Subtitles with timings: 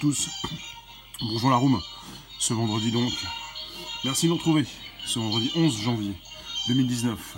[0.00, 0.30] Tous.
[1.20, 1.78] Bonjour la room.
[2.38, 3.12] Ce vendredi donc.
[4.02, 4.64] Merci de nous retrouver.
[5.04, 6.14] Ce vendredi 11 janvier
[6.68, 7.36] 2019.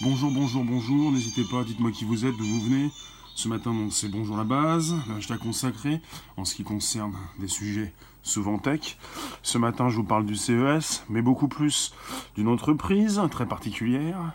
[0.00, 1.12] Bonjour, bonjour, bonjour.
[1.12, 2.90] N'hésitez pas, dites-moi qui vous êtes, d'où vous venez.
[3.34, 6.00] Ce matin donc c'est Bonjour la base, l'hashtag consacré
[6.38, 8.96] en ce qui concerne des sujets souvent tech.
[9.42, 11.92] Ce matin je vous parle du CES, mais beaucoup plus
[12.36, 14.32] d'une entreprise très particulière.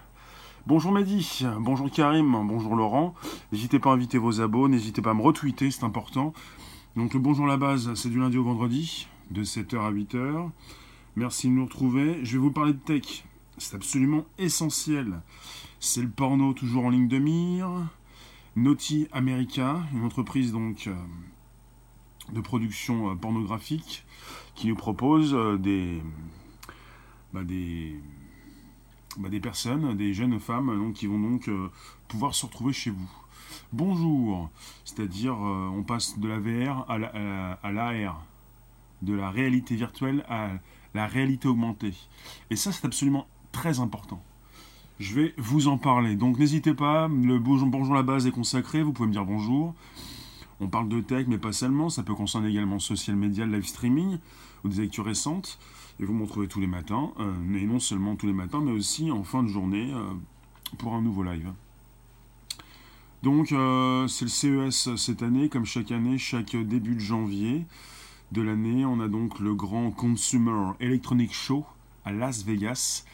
[0.67, 3.16] Bonjour Mehdi, bonjour Karim, bonjour Laurent.
[3.52, 6.34] N'hésitez pas à inviter vos abos, n'hésitez pas à me retweeter, c'est important.
[6.95, 10.52] Donc le bonjour la base, c'est du lundi au vendredi, de 7h à 8h.
[11.16, 12.23] Merci de nous retrouver.
[12.23, 13.25] Je vais vous parler de tech.
[13.57, 15.21] C'est absolument essentiel.
[15.79, 17.67] C'est le porno toujours en ligne de mire.
[18.55, 20.94] Naughty America, une entreprise donc euh,
[22.31, 24.05] de production euh, pornographique
[24.53, 26.00] qui nous propose euh, des,
[27.33, 28.00] bah, des
[29.17, 31.50] bah, des personnes, des jeunes femmes qui vont donc
[32.07, 33.22] pouvoir se retrouver chez vous.
[33.73, 34.52] Bonjour,
[34.85, 38.23] c'est-à-dire euh, on passe de la VR à l'AR,
[39.02, 40.52] de la réalité virtuelle à
[40.93, 41.95] la réalité augmentée.
[42.51, 44.21] Et ça c'est absolument très important.
[44.99, 46.16] Je vais vous en parler.
[46.16, 49.73] Donc n'hésitez pas, le bonjour, bonjour la base est consacré, vous pouvez me dire bonjour.
[50.59, 54.19] On parle de tech, mais pas seulement, ça peut concerner également social media, live streaming,
[54.63, 55.57] ou des actus récentes.
[55.99, 58.71] Et vous m'en trouvez tous les matins, euh, et non seulement tous les matins, mais
[58.71, 60.13] aussi en fin de journée euh,
[60.77, 61.51] pour un nouveau live.
[63.23, 67.66] Donc euh, c'est le CES cette année, comme chaque année, chaque début de janvier
[68.31, 71.66] de l'année, on a donc le grand Consumer Electronic Show
[72.05, 73.05] à Las Vegas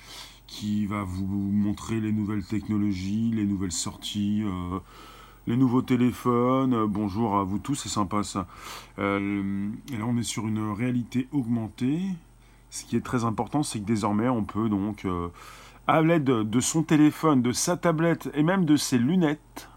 [0.48, 4.44] qui va vous montrer les nouvelles technologies, les nouvelles sorties,
[5.46, 6.86] les nouveaux téléphones.
[6.86, 8.48] bonjour à vous tous, c'est sympa ça.
[8.98, 12.02] et là on est sur une réalité augmentée
[12.70, 15.30] ce qui est très important, c'est que désormais, on peut donc, euh,
[15.88, 19.70] à l'aide de son téléphone, de sa tablette et même de ses lunettes,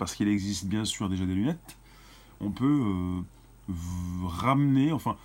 [0.00, 1.76] parce qu'il existe bien sûr déjà des lunettes,
[2.40, 3.22] on peut euh,
[4.26, 5.16] ramener, enfin,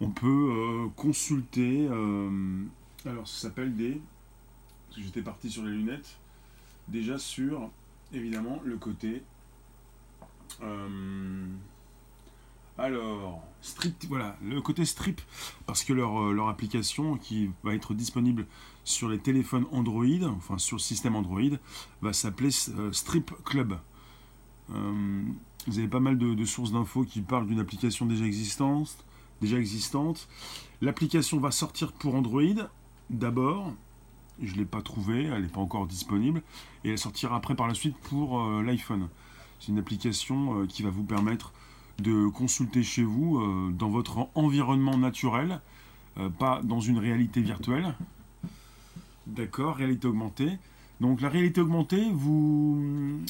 [0.00, 1.86] on peut euh, consulter.
[3.04, 4.00] alors, ça s'appelle des.
[4.88, 6.16] Parce que j'étais parti sur les lunettes.
[6.88, 7.70] Déjà sur,
[8.12, 9.22] évidemment, le côté.
[12.76, 15.20] Alors, Strip, voilà, le côté Strip,
[15.64, 18.46] parce que leur, euh, leur, application qui va être disponible
[18.82, 21.56] sur les téléphones Android, enfin sur le système Android,
[22.02, 23.78] va s'appeler euh, Strip Club.
[24.70, 25.22] Euh,
[25.66, 29.04] vous avez pas mal de, sources d'infos qui parlent d'une application déjà existante.
[29.40, 30.28] Déjà existante.
[30.80, 32.68] L'application va sortir pour Android
[33.10, 33.72] d'abord.
[34.42, 36.42] Je ne l'ai pas trouvée, elle n'est pas encore disponible.
[36.84, 39.08] Et elle sortira après par la suite pour l'iPhone.
[39.60, 41.52] C'est une application qui va vous permettre
[41.98, 45.60] de consulter chez vous, euh, dans votre environnement naturel,
[46.18, 47.94] euh, pas dans une réalité virtuelle.
[49.26, 50.58] D'accord, réalité augmentée.
[51.00, 53.20] Donc la réalité augmentée vous,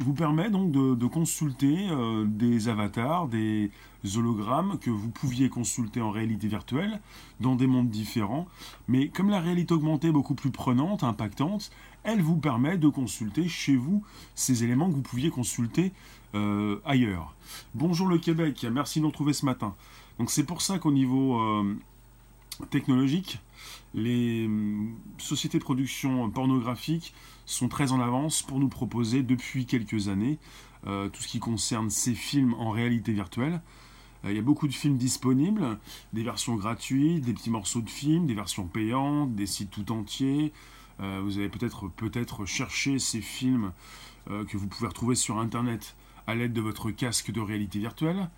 [0.00, 3.70] vous permet donc de, consulter euh, des avatars, des
[4.16, 7.00] hologrammes que vous pouviez consulter en réalité virtuelle
[7.40, 8.46] dans des mondes différents.
[8.88, 11.70] Mais comme la réalité augmentée est beaucoup plus prenante, impactante,
[12.02, 14.02] elle vous permet de consulter chez vous
[14.34, 15.92] ces éléments que vous pouviez consulter
[16.34, 17.34] euh, ailleurs.
[17.74, 19.74] Bonjour le Québec, merci de nous retrouver ce matin.
[20.18, 21.76] Donc c'est pour ça qu'au niveau euh,
[22.70, 23.38] technologique,
[23.92, 27.12] les hum, sociétés de production pornographique
[27.54, 30.38] sont très en avance pour nous proposer depuis quelques années
[30.86, 33.60] euh, tout ce qui concerne ces films en réalité virtuelle.
[34.24, 35.78] Il y a beaucoup de films disponibles,
[36.12, 40.52] des versions gratuites, des petits morceaux de films, des versions payantes, des sites tout entiers.
[40.98, 43.72] vous avez peut-être peut-être cherché ces films
[44.26, 45.96] que vous pouvez retrouver sur Internet
[46.26, 48.28] à l'aide de votre casque de réalité virtuelle.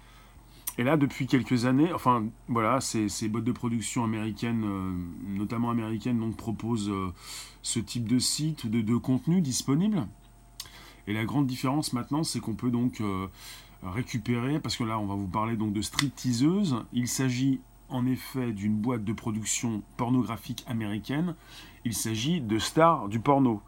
[0.78, 4.93] Et là, depuis quelques années, enfin voilà, ces, boîtes de production américaines, euh,
[5.37, 7.12] notamment américaines, donc proposent euh,
[7.60, 10.07] ce type de site de, contenu disponible.
[11.07, 13.27] Et la grande différence maintenant, c'est qu'on peut donc euh,
[13.83, 16.77] récupérer, parce que là, on va vous parler donc de stripteaseuse.
[16.95, 17.60] Il s'agit
[17.91, 21.34] en effet d'une boîte de production pornographique américaine.
[21.84, 23.60] Il s'agit de stars du porno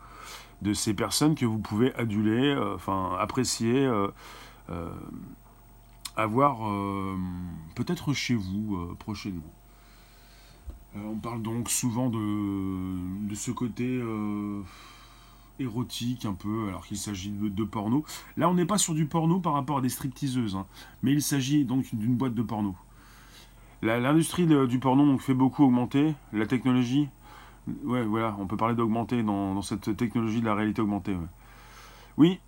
[0.63, 3.87] de ces personnes que vous pouvez aduler, enfin apprécier,
[6.17, 6.59] euh, avoir
[7.75, 9.43] peut-être chez vous prochainement.
[10.95, 14.01] on parle donc souvent de, de ce côté
[15.61, 18.05] érotique un peu, alors qu'il s'agit de, porno.
[18.37, 20.67] Là, on n'est pas sur du porno par rapport à des stripteaseuses, hein,
[21.03, 22.75] mais il s'agit donc d'une boîte de porno.
[23.83, 27.09] L'industrie du porno donc, fait beaucoup augmenter, la technologie
[27.85, 31.17] Ouais, voilà, on peut parler d'augmenter dans, cette technologie de la réalité augmentée.
[32.19, 32.41] Oui,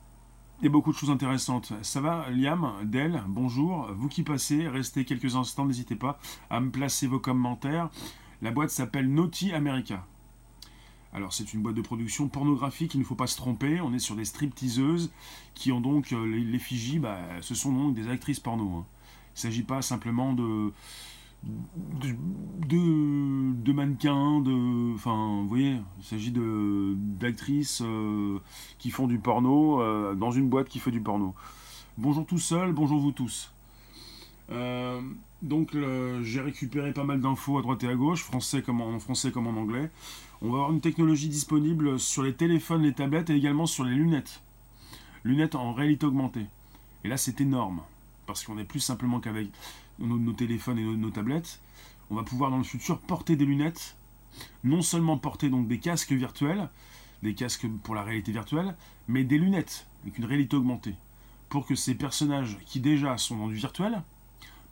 [0.64, 1.72] a beaucoup de choses intéressantes.
[1.82, 3.88] Ça va, Liam, Del, bonjour.
[3.92, 6.18] Vous qui passez, restez quelques instants, n'hésitez pas
[6.50, 7.90] à me placer vos commentaires.
[8.42, 10.04] La boîte s'appelle Naughty America.
[11.12, 13.98] Alors c'est une boîte de production pornographique, il ne faut pas se tromper, on est
[13.98, 15.10] sur des stripteaseuses
[15.54, 18.64] qui ont donc euh, l'effigie, bah, ce sont donc des actrices porno.
[18.64, 18.86] Hein
[19.28, 20.72] Il ne s'agit pas simplement de,
[21.46, 28.38] de, mannequins, de, enfin, vous voyez, il s'agit d'actrices euh,
[28.78, 31.34] qui font du porno euh, dans une boîte qui fait du porno.
[31.98, 33.52] Bonjour tout seul, bonjour vous tous.
[34.50, 35.00] Euh,
[35.42, 35.76] donc
[36.22, 39.46] j'ai récupéré pas mal d'infos à droite et à gauche, français comme en français comme
[39.46, 39.90] en anglais.
[40.42, 43.94] On va avoir une technologie disponible sur les téléphones, les tablettes et également sur les
[43.94, 44.42] lunettes.
[45.24, 46.46] Lunettes en réalité augmentée.
[47.04, 47.80] Et là c'est énorme,
[48.26, 49.48] parce qu'on est plus simplement qu'avec
[49.98, 51.60] nos, téléphones et nos, tablettes.
[52.10, 53.96] On va pouvoir dans le futur porter des lunettes,
[54.64, 56.68] non seulement porter donc des casques virtuels,
[57.22, 58.76] des casques pour la réalité virtuelle,
[59.08, 60.94] mais des lunettes avec une réalité augmentée,
[61.48, 64.02] pour que ces personnages qui déjà sont dans du virtuel,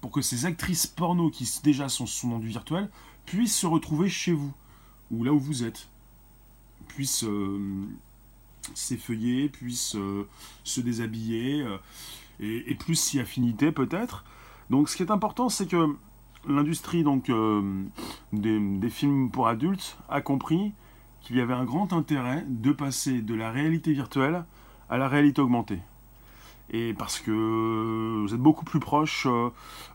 [0.00, 2.90] pour que ces actrices porno qui déjà sont, dans du virtuel,
[3.24, 4.52] puissent se retrouver chez vous,
[5.10, 5.88] ou là où vous êtes,
[6.88, 7.86] puissent euh,
[8.74, 10.28] s'effeuiller, puissent euh,
[10.62, 11.78] se déshabiller, euh,
[12.38, 14.24] et, plus si affinité peut-être,
[14.74, 15.96] donc ce qui est important, c'est que
[16.48, 17.84] l'industrie donc euh,
[18.32, 20.72] des, films pour adultes a compris
[21.20, 24.44] qu'il y avait un grand intérêt de passer de la réalité virtuelle
[24.90, 25.78] à la réalité augmentée.
[26.70, 29.50] Et parce que vous êtes beaucoup plus proche euh,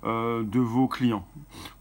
[0.06, 1.28] euh, de vos clients.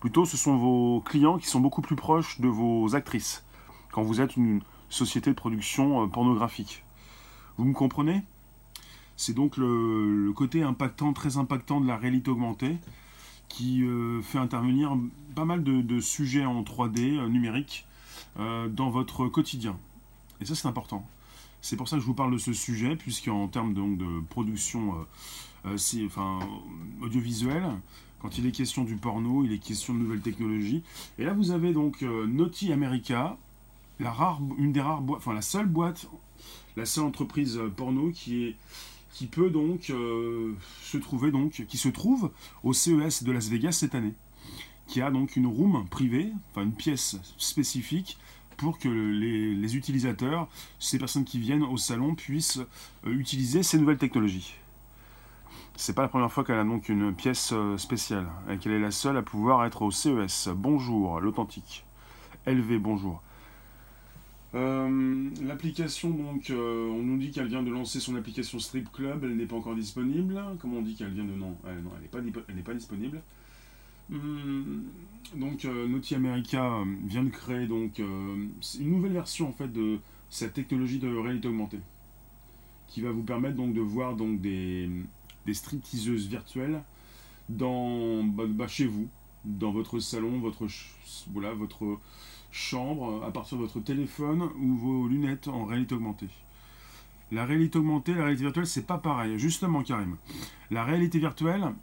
[0.00, 3.44] Plutôt, ce sont vos clients qui sont beaucoup plus proches de vos actrices
[3.92, 6.82] quand vous êtes une société de production pornographique.
[7.58, 8.24] Vous me comprenez?
[9.18, 12.78] C'est donc le, côté impactant, très impactant de la réalité augmentée
[13.48, 14.96] qui euh, fait intervenir
[15.34, 17.84] pas mal de, sujets en 3D euh, numérique
[18.38, 19.76] euh, dans votre quotidien.
[20.40, 21.04] Et ça, c'est important.
[21.60, 24.94] C'est pour ça que je vous parle de ce sujet, puisqu'en termes de production
[27.02, 27.68] audiovisuelle,
[28.20, 30.84] quand il est question du porno, il est question de nouvelles technologies.
[31.18, 33.36] Et là, vous avez donc Naughty America,
[33.98, 36.06] une des rares enfin la seule boîte,
[36.76, 38.56] la seule entreprise porno qui est
[39.10, 42.30] qui peut donc euh, se trouver donc, qui se trouve
[42.62, 44.14] au CES de Las Vegas cette année,
[44.86, 48.18] qui a donc une room privée, enfin une pièce spécifique
[48.56, 52.60] pour que les, utilisateurs, ces personnes qui viennent au salon, puissent
[53.06, 54.54] euh, utiliser ces nouvelles technologies.
[55.76, 58.80] C'est pas la première fois qu'elle a donc une pièce euh, spéciale et qu'elle est
[58.80, 60.48] la seule à pouvoir être au CES.
[60.54, 61.86] Bonjour, l'authentique.
[62.46, 63.22] LV, bonjour.
[64.54, 69.24] Euh, l'application, donc, euh, on nous dit qu'elle vient de lancer son application Strip Club,
[69.24, 70.40] elle n'est pas encore disponible.
[70.60, 71.32] Comment on dit qu'elle vient de.
[71.32, 71.82] Non, elle,
[72.24, 73.20] n'est pas, pas disponible.
[74.10, 74.84] Hum,
[75.36, 79.98] donc, euh, Naughty America vient de créer donc, une nouvelle version en fait, de
[80.30, 81.80] cette technologie de réalité augmentée
[82.88, 84.88] qui va vous permettre donc, de voir donc, des,
[85.46, 86.82] des stripteaseuses virtuelles
[87.48, 89.08] dans, bah, bah, chez vous,
[89.44, 90.66] dans votre salon, votre,
[91.32, 91.98] voilà, votre
[92.50, 96.28] chambre à partir de votre téléphone ou vos lunettes en réalité augmentée.
[97.30, 99.38] La réalité augmentée, la réalité virtuelle, c'est pas pareil.
[99.38, 100.16] Justement, Karim.
[100.70, 101.74] La réalité virtuelle,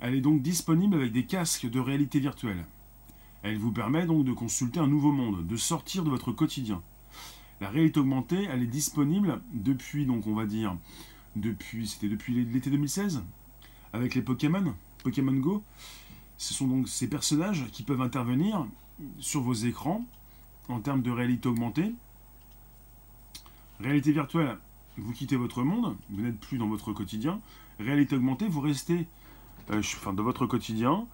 [0.00, 2.64] elle est donc disponible avec des casques de réalité virtuelle.
[3.42, 6.82] Elle vous permet donc de consulter un nouveau monde, de sortir de votre quotidien.
[7.60, 10.76] La réalité augmentée, elle est disponible depuis, donc on va dire,
[11.36, 13.22] depuis, c'était depuis l'été 2016,
[13.92, 15.62] avec les Pokémon, Pokémon Go.
[16.38, 18.66] Ce sont donc ces personnages qui peuvent intervenir
[19.18, 20.04] sur vos écrans
[20.68, 21.94] en termes de réalité augmentée.
[23.80, 24.58] Réalité virtuelle,
[24.96, 27.40] vous quittez votre monde, vous n'êtes plus dans votre quotidien.
[27.78, 29.06] Réalité augmentée, vous restez
[29.70, 31.06] euh, dans votre quotidien.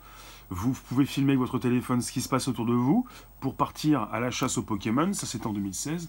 [0.51, 3.07] Vous pouvez filmer avec votre téléphone ce qui se passe autour de vous
[3.41, 5.13] pour partir à la chasse aux Pokémon.
[5.13, 6.09] Ça, c'est en 2016.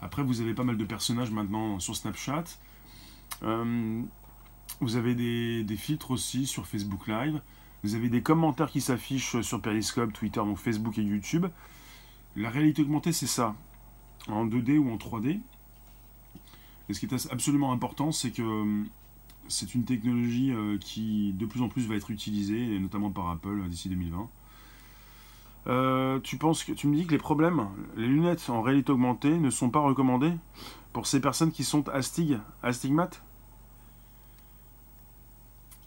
[0.00, 2.44] Après, vous avez pas mal de personnages maintenant sur Snapchat.
[3.42, 4.02] Euh,
[4.80, 7.40] vous avez des, filtres aussi sur Facebook Live.
[7.84, 11.46] Vous avez des commentaires qui s'affichent sur Periscope, Twitter, donc Facebook et YouTube.
[12.34, 13.54] La réalité augmentée, c'est ça,
[14.26, 15.40] en 2D ou en 3D.
[16.88, 18.84] Et ce qui est absolument important, c'est que euh,
[19.48, 23.60] c'est une technologie euh, qui de plus en plus va être utilisée, notamment par Apple
[23.60, 24.28] euh, d'ici 2020.
[26.22, 29.50] tu penses que tu me dis que les problèmes, les lunettes en réalité augmentée ne
[29.50, 30.32] sont pas recommandées
[30.92, 33.22] pour ces personnes qui sont astig, astigmates?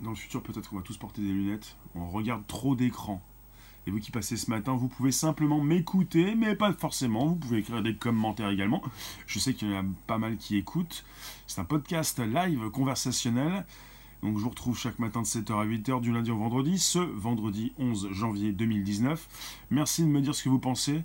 [0.01, 1.77] Dans le futur, peut-être qu'on va tous porter des lunettes.
[1.95, 3.21] On regarde trop d'écran.
[3.87, 7.27] Et vous qui passez ce matin, vous pouvez simplement m'écouter, mais pas forcément.
[7.27, 8.83] Vous pouvez écrire des commentaires également.
[9.25, 11.03] Je sais qu'il y en a pas mal qui écoutent.
[11.47, 13.65] C'est un podcast live conversationnel.
[14.21, 16.99] Donc je vous retrouve chaque matin de 7h à 8h du lundi au vendredi, ce
[16.99, 19.65] vendredi 11 janvier 2019.
[19.71, 21.01] Merci de me dire ce que vous pensez.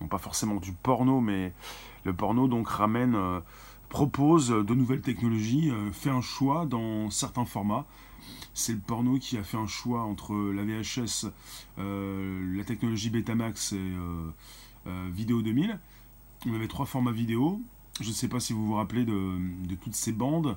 [0.00, 1.52] Non pas forcément du porno, mais
[2.04, 3.40] le porno donc ramène, euh,
[3.90, 7.86] propose de nouvelles technologies, euh, fait un choix dans certains formats
[8.54, 11.26] c'est le porno qui a fait un choix entre la VHS,
[11.78, 14.30] euh, la technologie Betamax et euh,
[14.86, 15.78] euh, Vidéo 2000.
[16.46, 17.60] On avait trois formats vidéo.
[18.00, 20.56] Je ne sais pas si vous vous rappelez de, toutes ces bandes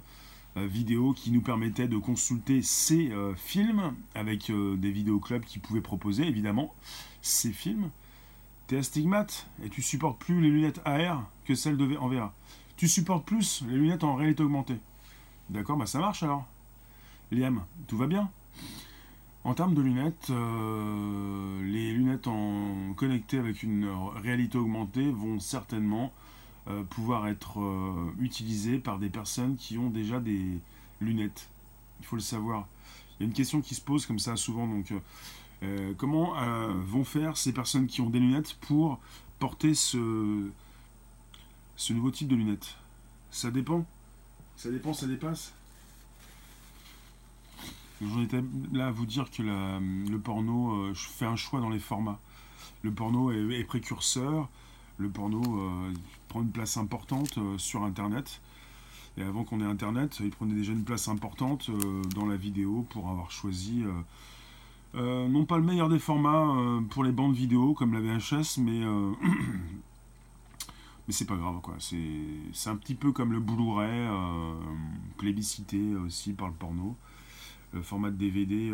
[0.55, 6.73] vidéo qui nous permettait de consulter ces films avec des vidéoclubs qui pouvaient proposer évidemment
[7.21, 7.91] ces films.
[8.67, 12.33] T'es astigmate et tu supportes plus les lunettes AR que celles de en VR.
[12.75, 14.79] Tu supportes plus les lunettes en réalité augmentée.
[15.49, 16.45] D'accord, bah ça marche alors.
[17.31, 18.31] Liam, tout va bien?
[19.43, 22.27] En termes de lunettes, euh, les lunettes
[22.95, 26.11] connectées avec une réalité augmentée vont certainement
[26.67, 30.59] euh, pouvoir être euh, utilisées par des personnes qui ont déjà des
[31.01, 31.49] lunettes.
[31.99, 32.67] Il faut le savoir.
[33.19, 34.67] Il y a une question qui se pose comme ça souvent.
[34.67, 34.93] Donc,
[35.97, 36.35] comment
[36.85, 38.97] vont faire ces personnes qui ont des lunettes pour
[39.39, 40.49] porter ce,
[41.75, 42.77] ce nouveau type de lunettes?
[43.29, 43.85] Ça dépend.
[44.55, 45.53] Ça dépend, ça dépasse.
[48.01, 48.41] J'en étais
[48.71, 52.19] là à vous dire que le porno, euh, je fais un choix dans les formats.
[52.81, 54.47] Le porno est, précurseur,
[54.97, 55.41] le porno
[56.29, 58.41] prend une place importante sur Internet.
[59.17, 61.69] Et avant qu'on ait Internet, il prenait déjà une place importante
[62.15, 63.83] dans la vidéo pour avoir choisi
[64.95, 68.57] euh, non pas le meilleur des formats euh, pour les bandes vidéo comme la VHS,
[68.57, 69.11] mais, euh,
[71.07, 71.75] mais c'est pas grave quoi.
[71.79, 74.07] C'est un petit peu comme le Blu-ray,
[75.17, 76.95] plébiscité aussi par le porno.
[77.73, 78.71] Le format de DVD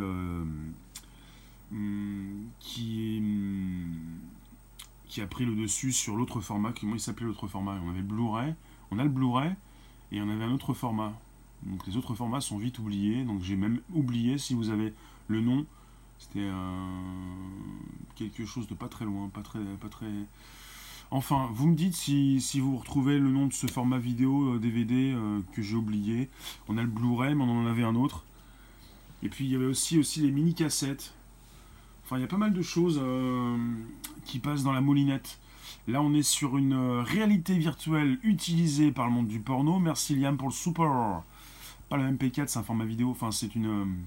[1.71, 3.21] hmm, qui,
[5.07, 6.71] qui a pris le dessus sur l'autre format.
[6.79, 8.55] Comment il s'appelait l'autre format On avait le Blu-ray,
[8.91, 9.51] on a le Blu-ray
[10.11, 11.13] et on avait un autre format.
[11.63, 13.23] Donc les autres formats sont vite oubliés.
[13.23, 14.93] Donc j'ai même oublié si vous avez
[15.27, 15.65] le nom
[16.17, 16.49] c'était
[18.15, 20.07] quelque chose de pas très loin, pas très, pas très.
[21.11, 25.17] Enfin, vous me dites si, vous retrouvez le nom de ce format vidéo DVD euh,
[25.17, 26.29] euh, que j'ai oublié.
[26.67, 28.25] On a le Blu-ray, mais on en avait un autre.
[29.25, 31.13] Et puis il y avait aussi, aussi les mini-cassettes.
[32.03, 33.57] Enfin, il y a pas mal de choses euh,
[34.25, 35.39] qui passent dans la moulinette.
[35.87, 39.79] Là, on est sur une réalité virtuelle utilisée par le monde du porno.
[39.79, 41.23] Merci Liam pour le super.
[41.89, 43.09] Pas le MP4, c'est un format vidéo.
[43.09, 43.97] Enfin, c'est une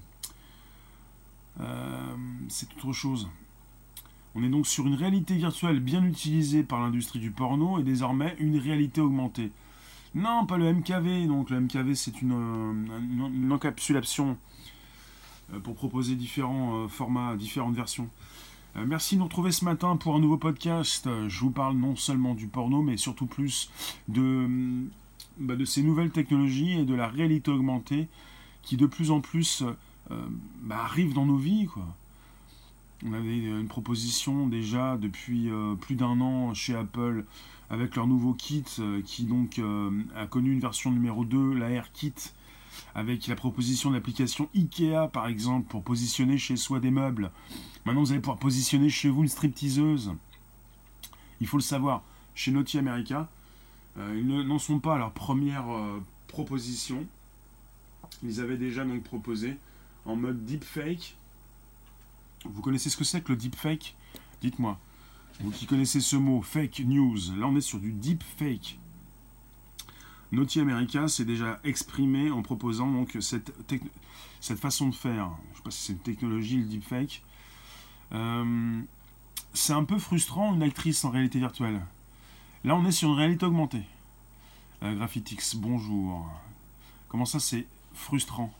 [1.59, 2.15] euh,
[2.47, 3.29] c'est autre chose.
[4.35, 8.35] On est donc sur une réalité virtuelle bien utilisée par l'industrie du porno et désormais
[8.39, 9.51] une réalité augmentée.
[10.15, 11.27] Non, pas le MKV.
[11.27, 14.33] Donc le MKV, c'est une, euh, encapsulation euh,
[15.63, 18.07] pour proposer différents formats, différentes versions.
[18.75, 21.09] merci de nous retrouver ce matin pour un nouveau podcast.
[21.27, 23.71] Je vous parle non seulement du porno, mais surtout plus
[24.07, 24.47] de,
[25.39, 28.07] bah, de ces nouvelles technologies et de la réalité augmentée
[28.61, 29.63] qui de plus en plus
[30.11, 30.27] euh,
[30.61, 31.67] bah, arrive dans nos vies.
[33.05, 37.25] On avait une proposition déjà depuis euh, plus d'un an chez Apple
[37.69, 39.61] avec leur nouveau kit euh, qui donc
[40.15, 42.13] a connu une version numéro 2, la Kit
[42.95, 47.31] avec la proposition d'application IKEA par exemple pour positionner chez soi des meubles.
[47.85, 50.13] Maintenant vous allez pouvoir positionner chez vous une stripteaseuse.
[51.41, 52.03] Il faut le savoir,
[52.35, 53.29] chez Naughty America,
[53.97, 55.65] ils n'en sont pas à leur première
[56.27, 57.05] proposition.
[58.23, 59.57] Ils avaient déjà donc proposé
[60.05, 61.15] en mode deepfake.
[62.45, 63.95] Vous connaissez ce que c'est que le deepfake?
[64.41, 64.79] Dites-moi.
[65.41, 68.78] Vous qui connaissez ce mot, fake news, là on est sur du deepfake.
[70.31, 73.51] Naughty America s'est déjà exprimé en proposant donc cette,
[74.41, 75.29] façon de faire.
[75.29, 77.23] Je ne sais pas si c'est une technologie, le deepfake.
[78.11, 78.81] Euh,
[79.53, 81.81] c'est un peu frustrant une actrice en réalité virtuelle.
[82.63, 83.83] Là on est sur une réalité augmentée.
[84.83, 86.29] Euh, Graphitix, bonjour.
[87.07, 88.53] Comment ça c'est frustrant?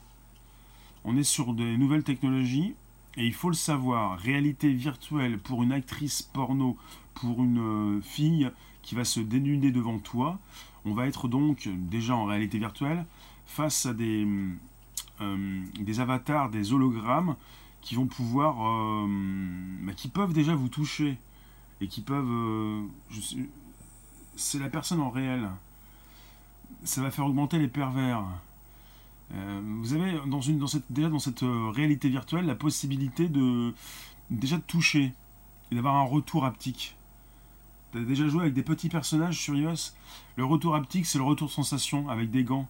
[1.04, 2.74] On est sur des nouvelles technologies
[3.16, 6.76] et il faut le savoir, réalité virtuelle pour une actrice porno,
[7.14, 8.50] pour une euh, fille
[8.82, 10.38] qui va se dénuder devant toi,
[10.84, 13.04] on va être donc déjà en réalité virtuelle
[13.46, 14.26] face à des,
[15.20, 17.36] euh, avatars, des hologrammes
[17.80, 19.06] qui vont pouvoir, euh,
[19.82, 21.18] bah, qui peuvent déjà vous toucher
[21.80, 22.84] et qui peuvent,
[24.36, 25.48] c'est la personne en réel.
[26.84, 28.24] Ça va faire augmenter les pervers.
[29.34, 33.72] Euh, vous avez dans cette, déjà dans cette euh, réalité virtuelle la possibilité de
[34.28, 35.12] déjà de toucher
[35.70, 36.96] et d'avoir un retour haptique.
[37.92, 39.92] Tu as déjà joué avec des petits personnages sur iOS?
[40.36, 42.68] Le retour haptique, c'est le retour de sensation avec des gants.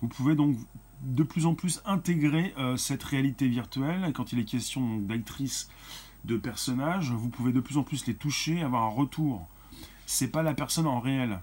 [0.00, 0.56] Vous pouvez donc
[1.02, 4.12] de plus en plus intégrer euh, cette réalité virtuelle.
[4.14, 5.68] quand il est question d'actrices,
[6.24, 9.46] de personnages, vous pouvez de plus en plus les toucher, avoir un retour.
[10.06, 11.40] C'est pas la personne en réel.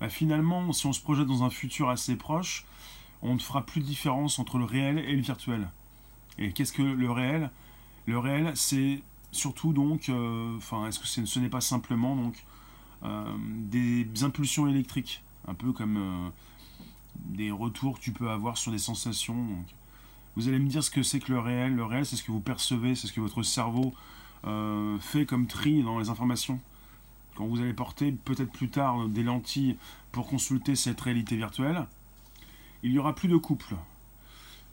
[0.00, 2.64] Bah, finalement, si on se projette dans un futur assez proche,
[3.20, 5.68] on ne fera plus de différence entre le réel et le virtuel.
[6.38, 7.50] Et qu'est-ce que le réel?
[8.06, 12.44] Le réel, c'est surtout donc, euh, enfin, est-ce que ce n'est pas simplement donc
[13.02, 16.28] euh, des impulsions électriques, un peu comme euh,
[17.16, 19.48] des retours que tu peux avoir sur des sensations.
[20.36, 21.74] Vous allez me dire ce que c'est que le réel.
[21.74, 23.92] Le réel, c'est ce que vous percevez, c'est ce que votre cerveau
[24.98, 26.58] fait comme tri dans les informations.
[27.36, 29.76] Quand vous allez porter peut-être plus tard des lentilles
[30.10, 31.86] pour consulter cette réalité virtuelle,
[32.82, 33.76] Il y aura plus de couples.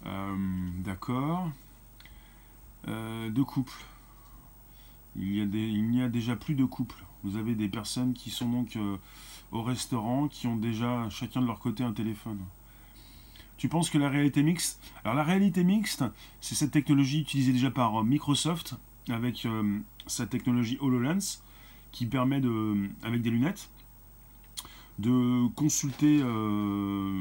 [0.06, 0.36] Euh,
[0.80, 1.52] d'accord.
[2.88, 3.86] De couples.
[5.20, 7.04] Il y, a n'y a déjà plus de couples.
[7.24, 8.98] Vous avez des personnes qui sont donc euh,
[9.52, 12.40] au restaurant, qui ont déjà chacun de leur côté un téléphone.
[13.58, 16.06] Tu penses que la réalité mixte Alors la réalité mixte,
[16.40, 18.76] c'est cette technologie utilisée déjà par Microsoft
[19.10, 19.46] avec
[20.08, 21.42] sa technologie HoloLens
[21.92, 23.70] qui permet de, avec des lunettes,
[25.00, 27.12] de consulter, euh,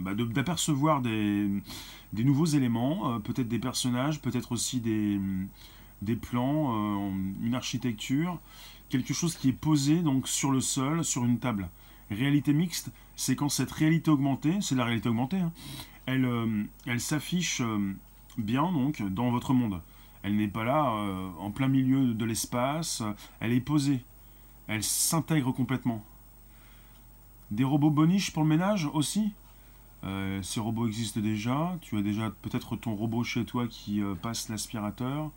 [0.00, 1.48] bah, d'apercevoir des,
[2.12, 5.20] nouveaux éléments, euh, peut-être des personnages, peut-être aussi des,
[6.04, 7.10] des plans, euh,
[7.42, 8.38] une architecture,
[8.88, 11.68] quelque chose qui est posé donc sur le sol, sur une table.
[12.10, 15.52] Réalité mixte, c'est quand cette réalité augmentée, c'est la réalité augmentée, hein,
[16.06, 16.28] elle,
[16.86, 17.62] elle s'affiche
[18.36, 19.80] bien donc dans votre monde.
[20.22, 20.92] Elle n'est pas là
[21.38, 23.02] en plein milieu de l'espace,
[23.40, 24.00] elle est posée,
[24.68, 26.04] elle s'intègre complètement.
[27.50, 29.32] Des robots boniches pour le ménage aussi?
[30.04, 31.76] Euh, Ces robots existent déjà.
[31.80, 35.30] Tu as déjà peut-être ton robot chez toi qui euh, passe l'aspirateur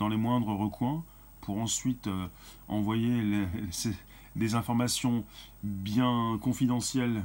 [0.00, 1.04] dans les moindres recoins
[1.42, 2.26] pour ensuite euh,
[2.66, 3.46] envoyer
[4.36, 5.24] des informations
[5.62, 7.22] bien confidentielles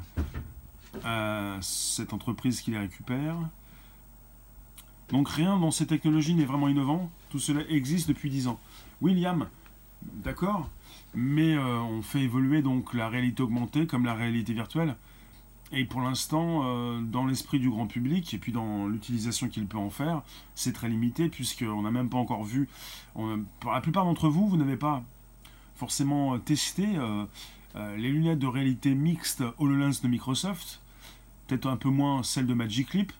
[1.03, 3.35] à cette entreprise qui les récupère.
[5.09, 7.09] Donc rien dans ces technologies n'est vraiment innovant.
[7.29, 8.59] Tout cela existe depuis 10 ans.
[9.01, 9.47] William,
[10.03, 10.69] d'accord
[11.15, 14.95] mais euh, on fait évoluer donc la réalité augmentée comme la réalité virtuelle.
[15.75, 19.77] Et pour l'instant, euh, dans l'esprit du grand public et puis dans l'utilisation qu'il peut
[19.77, 20.23] en faire,
[20.55, 22.67] c'est très limité puisqu'on n'a même pas encore vu.
[23.13, 25.03] pour la plupart d'entre vous, vous n'avez pas
[25.75, 26.87] forcément testé
[27.75, 30.79] euh, les lunettes de réalité mixte HoloLens de Microsoft,
[31.47, 33.11] peut-être un peu moins celles de Magic Leap.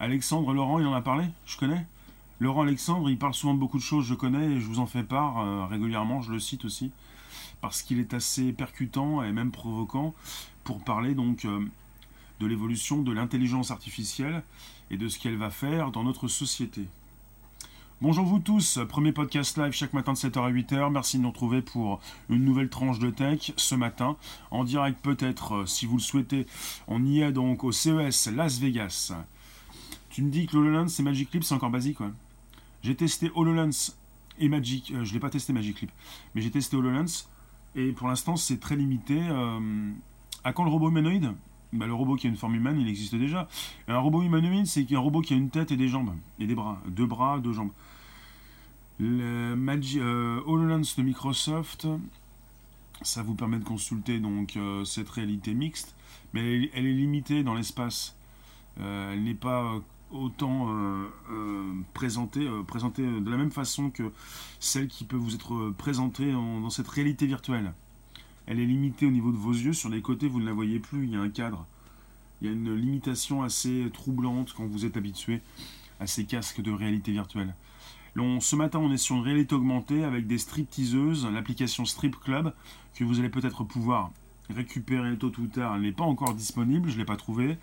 [0.00, 1.86] Alexandre Laurent, il en a parlé, je connais.
[2.40, 4.86] Laurent Alexandre, il parle souvent de beaucoup de choses, je connais, et je vous en
[4.86, 6.92] fais part euh, régulièrement, je le cite aussi,
[7.62, 10.14] parce qu'il est assez percutant et même provoquant
[10.68, 11.64] pour parler donc euh,
[12.40, 14.42] de l'évolution de l'intelligence artificielle
[14.90, 16.82] et de ce qu'elle va faire dans notre société.
[18.02, 20.92] Bonjour vous tous, premier podcast live chaque matin de 7h à 8h.
[20.92, 24.18] Merci de nous retrouver pour une nouvelle tranche de tech ce matin.
[24.50, 26.46] En direct peut-être, euh, si vous le souhaitez.
[26.86, 29.14] On y est donc au CES Las Vegas.
[30.10, 32.12] Tu me dis que l'HoloLens c'est Magic Clip, c'est encore basique, ouais.
[32.82, 33.96] J'ai testé HoloLens
[34.38, 34.90] et Magic.
[34.90, 35.90] Euh, je ne l'ai pas testé Magic Clip,
[36.34, 37.26] mais j'ai testé HoloLens.
[37.74, 39.18] Et pour l'instant, c'est très limité.
[39.18, 39.60] Euh,
[40.44, 41.32] à quand le robot humanoïde
[41.72, 43.48] bah, Le robot qui a une forme humaine, il existe déjà.
[43.88, 46.14] un robot humanoïde, c'est un robot qui a une tête et des jambes.
[46.38, 46.80] Et des bras.
[46.88, 47.72] Deux bras, deux jambes.
[49.00, 51.86] Le euh, HoloLens de Microsoft,
[53.02, 55.94] ça vous permet de consulter donc cette réalité mixte.
[56.32, 58.16] Mais elle est limitée dans l'espace.
[58.78, 64.10] elle n'est pas autant euh, euh, présentée, euh, de la même façon que
[64.60, 67.72] celle qui peut vous être présentée dans cette réalité virtuelle.
[68.50, 70.78] Elle est limitée au niveau de vos yeux, sur les côtés vous ne la voyez
[70.78, 71.66] plus, il y a un cadre.
[72.40, 75.42] Il y a une limitation assez troublante quand vous êtes habitué
[76.00, 77.54] à ces casques de réalité virtuelle.
[78.16, 82.54] ce matin, on est sur une réalité augmentée avec des stripteaseuses, l'application Strip Club,
[82.94, 84.12] que vous allez peut-être pouvoir
[84.48, 85.76] récupérer tôt ou tard.
[85.76, 87.58] Elle n'est pas encore disponible, je ne l'ai pas trouvée.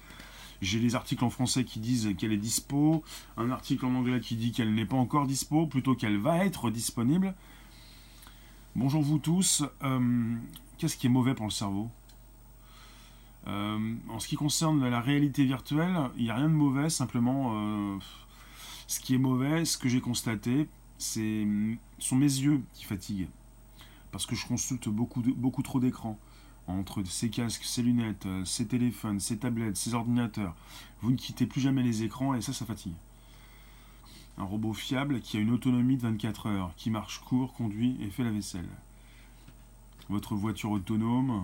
[0.61, 3.03] J'ai les articles en français qui disent qu'elle est dispo,
[3.37, 6.69] un article en anglais qui dit qu'elle n'est pas encore dispo, plutôt qu'elle va être
[6.69, 7.33] disponible.
[8.75, 9.63] Bonjour vous tous.
[9.83, 10.35] Euh,
[10.77, 11.89] qu'est-ce qui est mauvais pour le cerveau
[13.47, 17.53] euh, En ce qui concerne la réalité virtuelle, il n'y a rien de mauvais, simplement
[17.55, 17.97] euh,
[18.87, 21.47] ce qui est mauvais, ce que j'ai constaté, c'est
[21.99, 23.27] sont mes yeux qui fatiguent.
[24.11, 26.17] Parce que je consulte beaucoup, trop d'écrans
[26.67, 30.55] entre ces casques, ces lunettes, ces euh, téléphones, ces tablettes, ces ordinateurs.
[31.01, 32.95] Vous ne quittez plus jamais les écrans et ça, ça fatigue.
[34.37, 38.09] Un robot fiable qui a une autonomie de 24 heures, qui marche court, conduit et
[38.09, 38.67] fait la vaisselle.
[40.09, 41.43] Votre voiture autonome,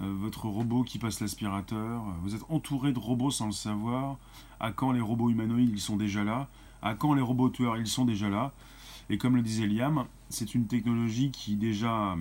[0.00, 2.02] euh, votre robot qui passe l'aspirateur.
[2.22, 4.16] Vous êtes entouré de robots sans le savoir.
[4.58, 6.48] À quand les robots humanoïdes, ils sont déjà là?
[6.82, 8.52] À quand les robots tueurs, ils sont déjà là?
[9.10, 12.16] Et comme le disait Liam, c'est une technologie qui déjà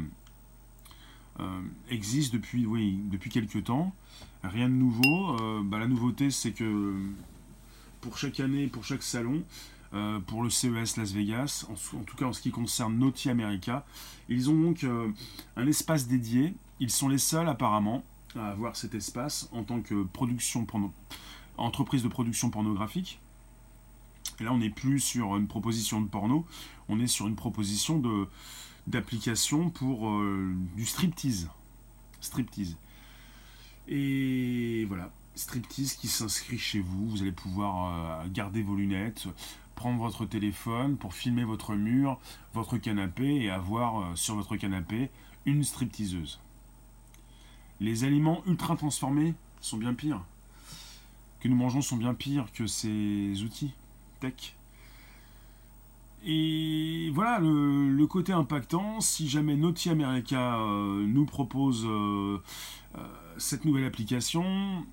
[1.39, 2.99] euh, existe depuis, oui,
[3.31, 3.95] quelques temps.
[4.43, 5.37] Rien de nouveau.
[5.39, 6.95] Euh, bah, la nouveauté, c'est que
[8.01, 9.43] pour chaque année, pour chaque salon,
[9.93, 13.85] euh, pour le CES Las Vegas, en, tout cas en ce qui concerne Naughty America,
[14.29, 14.85] ils ont donc
[15.57, 16.53] un espace dédié.
[16.79, 18.03] Ils sont les seuls apparemment
[18.35, 20.65] à avoir cet espace en tant que production
[21.57, 23.19] entreprise de production pornographique.
[24.39, 26.45] Et là, on n'est plus sur une proposition de porno,
[26.89, 28.27] on est sur une proposition de,
[28.87, 31.49] d'application pour euh, du striptease.
[32.21, 32.77] Striptease.
[33.87, 37.09] Et voilà, striptease qui s'inscrit chez vous.
[37.09, 39.27] Vous allez pouvoir euh, garder vos lunettes,
[39.89, 42.19] votre téléphone pour filmer votre mur,
[42.53, 45.09] votre canapé et avoir euh, sur votre canapé
[45.45, 46.39] une stripteaseuse.
[47.79, 50.23] Les aliments ultra transformés sont bien pires.
[51.39, 53.71] que nous mangeons sont bien pires que ces outils
[54.19, 54.55] tech.
[56.23, 59.01] Et voilà le, côté impactant.
[59.01, 62.37] Si jamais Naughty America euh, nous propose euh,
[63.37, 64.85] cette nouvelle application,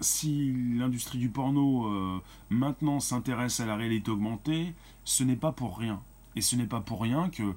[0.00, 6.00] si l'industrie du porno maintenant s'intéresse à la réalité augmentée, ce n'est pas pour rien.
[6.34, 7.54] Et ce n'est pas pour rien que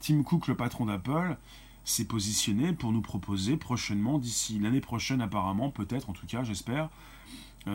[0.00, 1.36] Tim Cook, le patron d'Apple,
[1.84, 6.88] s'est positionné pour nous proposer prochainement, d'ici l'année prochaine apparemment, peut-être en tout cas, j'espère,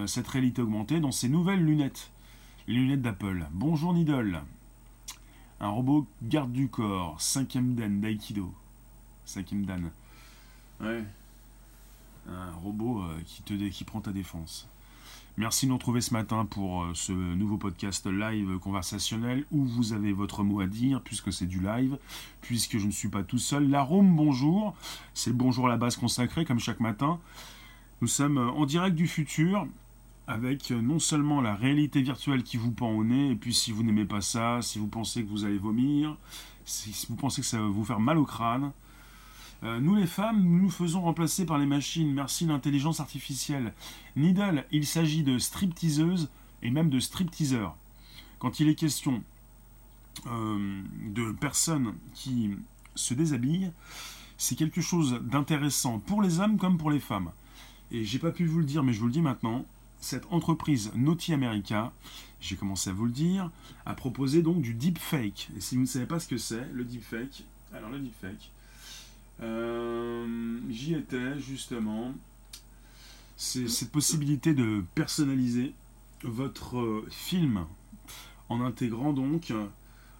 [0.07, 2.11] cette réalité augmentée dans ses nouvelles lunettes,
[2.67, 3.47] les lunettes d'Apple.
[3.51, 4.43] Bonjour Nidal.
[5.59, 8.53] Un robot garde du corps, cinquième dan d'Aikido.
[9.25, 9.91] Cinquième dan.
[10.79, 11.03] Ouais.
[12.29, 14.67] Un robot euh, qui, te, qui prend ta défense.
[15.37, 19.93] Merci de nous retrouver ce matin pour euh, ce nouveau podcast live conversationnel où vous
[19.93, 21.97] avez votre mot à dire puisque c'est du live,
[22.41, 23.69] puisque je ne suis pas tout seul.
[23.69, 24.75] La Rome, bonjour.
[25.13, 27.19] C'est le bonjour à la base consacré comme chaque matin.
[28.01, 29.65] Nous sommes en direct du futur
[30.29, 33.71] avec euh, non seulement la réalité virtuelle qui vous pend au nez, et puis si
[33.71, 36.15] vous n'aimez pas ça, si vous pensez que vous allez vomir,
[36.65, 38.71] si vous pensez que ça va vous faire mal au crâne,
[39.63, 43.73] euh, nous les femmes, nous nous faisons remplacer par les machines, merci l'intelligence artificielle.
[44.15, 46.29] Nidal, il s'agit de stripteaseuses
[46.63, 47.75] et même de stripteaseurs.
[48.39, 49.21] Quand il est question
[50.27, 52.51] euh, de personnes qui
[52.95, 53.71] se déshabillent,
[54.37, 57.31] c'est quelque chose d'intéressant pour les hommes comme pour les femmes.
[57.91, 59.65] Et j'ai pas pu vous le dire, mais je vous le dis maintenant,
[59.99, 61.91] cette entreprise Naughty America,
[62.39, 63.51] j'ai commencé à vous le dire,
[63.85, 65.49] a proposé donc du deepfake.
[65.57, 67.43] Et si vous ne savez pas ce que c'est, le deepfake,
[67.73, 68.51] alors le deepfake,
[69.41, 72.13] euh, j'y étais justement.
[73.37, 75.73] C'est cette possibilité de personnaliser
[76.23, 77.65] votre euh, film
[78.49, 79.53] en intégrant donc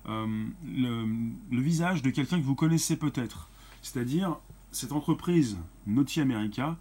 [0.07, 3.49] euh, le, visage de quelqu'un que vous connaissez peut-être.
[3.81, 4.37] C'est-à-dire,
[4.71, 6.77] cette entreprise Naughty America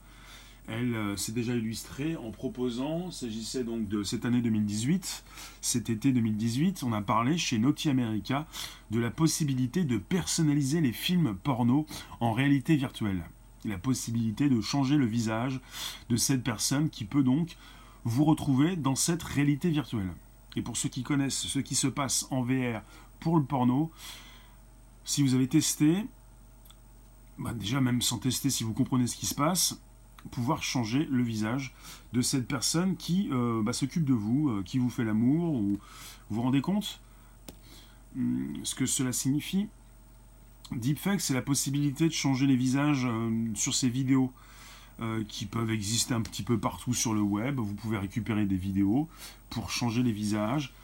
[0.68, 5.24] elle euh, s'est déjà illustrée en proposant, s'agissait donc de cette année 2018,
[5.62, 8.46] cet été 2018, on a parlé chez Naughty America
[8.90, 11.87] de la possibilité de personnaliser les films porno
[12.20, 13.22] en réalité virtuelle.
[13.64, 15.61] La possibilité de changer le visage
[16.11, 17.57] de cette personne qui peut donc
[18.04, 20.12] vous retrouver dans cette réalité virtuelle.
[20.54, 22.83] Et pour ceux qui connaissent ce qui se passe en VR
[23.20, 23.90] pour le porno,
[25.04, 26.04] si vous avez testé,
[27.38, 29.81] bah déjà même sans tester si vous comprenez ce qui se passe,
[30.31, 31.74] pouvoir changer le visage
[32.12, 35.78] de cette personne qui euh, bah, s'occupe de vous, euh, qui vous fait l'amour, ou
[36.31, 37.00] vous vous rendez compte
[38.16, 39.68] hum, ce que cela signifie?
[40.72, 44.33] Deepfake, c'est la possibilité de changer les visages euh, sur ces vidéos
[45.28, 47.61] qui peuvent exister un petit peu partout sur le web.
[47.61, 49.09] Vous pouvez récupérer des vidéos
[49.48, 50.74] pour changer les visages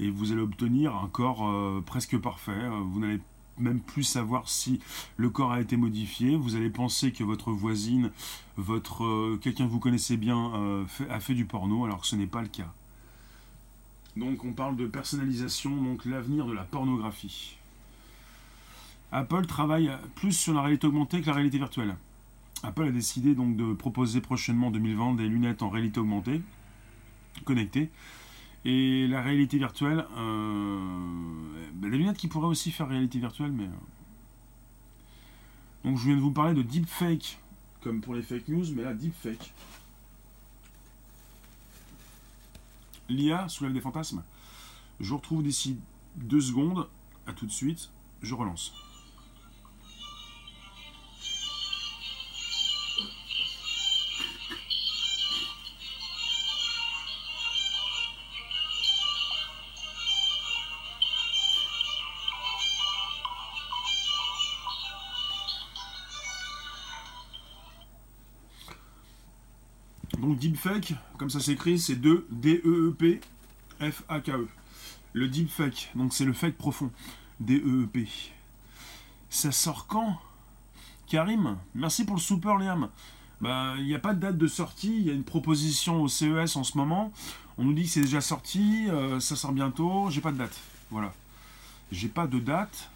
[0.00, 1.48] et vous allez obtenir un corps
[1.84, 2.68] presque parfait.
[2.86, 3.20] Vous n'allez
[3.60, 4.80] même plus savoir si
[5.16, 6.36] le corps a été modifié.
[6.36, 8.10] Vous allez penser que votre voisine,
[8.56, 12.16] votre euh, quelqu'un que vous connaissez bien euh, a fait du porno, alors que ce
[12.16, 12.72] n'est pas le cas.
[14.16, 17.56] Donc on parle de personnalisation, donc l'avenir de la pornographie.
[19.12, 21.96] Apple travaille plus sur la réalité augmentée que la réalité virtuelle.
[22.62, 26.42] Apple a décidé donc de proposer prochainement en 2020 des lunettes en réalité augmentée,
[27.44, 27.90] connectées,
[28.64, 30.78] et la réalité virtuelle, euh,
[31.74, 33.64] ben, des lunettes qui pourraient aussi faire réalité virtuelle, mais.
[33.64, 33.78] Euh.
[35.84, 37.38] Donc je viens de vous parler de deepfake,
[37.82, 39.52] comme pour les fake news, mais là, deepfake.
[43.08, 44.22] L'IA soulève des fantasmes.
[45.00, 45.78] Je vous retrouve d'ici
[46.16, 46.86] deux secondes.
[47.26, 47.90] À tout de suite.
[48.22, 48.72] Je relance.
[70.30, 73.20] Donc deepfake, comme ça s'écrit, c'est 2 D-E-E-P
[73.80, 74.46] F-A-K-E.
[75.12, 76.92] Le deepfake, donc c'est le fake profond.
[77.40, 78.06] D-E-E-P.
[79.28, 80.20] Ça sort quand
[81.08, 82.90] Karim, merci pour le super Liam.
[83.40, 86.06] Bah, il n'y a pas de date de sortie, il y a une proposition au
[86.06, 87.12] CES en ce moment.
[87.58, 90.56] On nous dit que c'est déjà sorti, euh, ça sort bientôt, j'ai pas de date.
[90.92, 91.12] Voilà.
[91.90, 92.88] J'ai pas de date.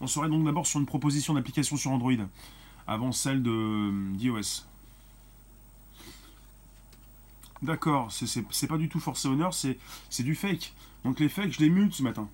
[0.00, 2.14] On serait donc d'abord sur une proposition d'application sur Android,
[2.88, 4.64] avant celle de d'iOS.
[7.62, 9.78] D'accord, c'est pas du tout forcé honneur, c'est
[10.22, 10.74] du fake.
[11.04, 12.28] Donc les fakes, je les mute ce matin.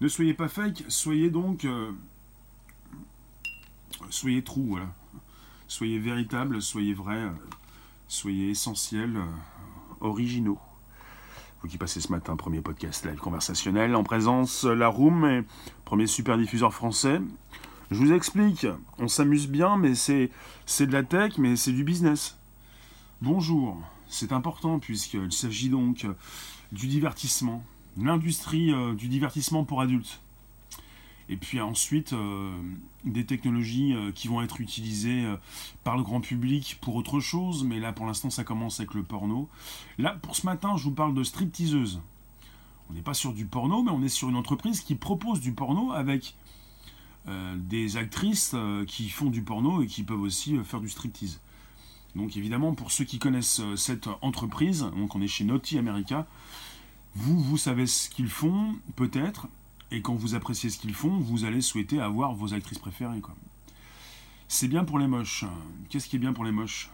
[0.00, 1.64] Ne soyez pas fake, soyez donc...
[1.64, 1.92] Euh,
[4.10, 4.92] soyez true, voilà.
[5.68, 7.30] Soyez véritable, soyez vrai, euh,
[8.08, 9.24] soyez essentiel, euh,
[10.00, 10.58] originaux.
[11.62, 15.44] Vous qui passez ce matin, premier podcast live conversationnel, en présence La Room,
[15.84, 17.20] premier super diffuseur français.
[17.92, 18.66] Je vous explique,
[18.98, 20.30] on s'amuse bien, mais c'est
[20.80, 22.36] de la tech, mais c'est du business.
[23.20, 23.80] Bonjour,
[24.12, 26.06] c'est important puisqu'il s'agit donc
[26.70, 27.64] du divertissement,
[27.96, 30.20] l'industrie euh, du divertissement pour adultes.
[31.28, 32.52] Et puis ensuite, euh,
[33.04, 35.24] des technologies euh, qui vont être utilisées
[35.82, 39.02] par le grand public pour autre chose, mais là pour l'instant ça commence avec le
[39.02, 39.48] porno.
[39.98, 42.00] Là, pour ce matin, je vous parle de stripteaseuse.
[42.90, 45.52] On n'est pas sur du porno, mais on est sur une entreprise qui propose du
[45.52, 46.36] porno avec
[47.56, 48.56] des actrices
[48.88, 51.40] qui font du porno et qui peuvent aussi faire du striptease.
[52.14, 56.26] Donc évidemment, pour ceux qui connaissent euh, cette entreprise, donc on est chez Naughty America,
[57.14, 59.48] vous, vous savez ce qu'ils font, peut-être,
[59.90, 63.20] et quand vous appréciez ce qu'ils font, vous allez souhaiter avoir vos actrices préférées.
[64.48, 65.44] C'est bien pour les moches.
[65.88, 66.90] Qu'est-ce qui est bien pour les moches?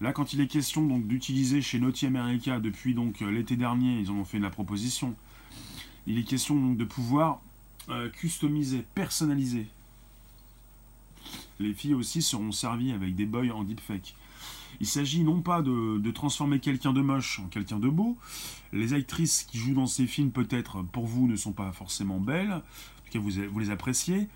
[0.00, 4.00] Là, quand il est question donc d'utiliser chez Naughty America depuis donc euh, l'été dernier,
[4.00, 5.14] ils en ont fait la proposition.
[6.06, 7.40] Il est question donc de pouvoir
[7.88, 9.66] euh, customiser, personnaliser
[11.60, 14.14] les filles aussi seront servies avec des boys en deepfake.
[14.80, 18.16] Il s'agit non pas de, transformer quelqu'un de moche en quelqu'un de beau.
[18.72, 22.52] Les actrices qui jouent dans ces films, peut-être pour vous, ne sont pas forcément belles.
[22.52, 24.28] En tout cas, vous, les appréciez.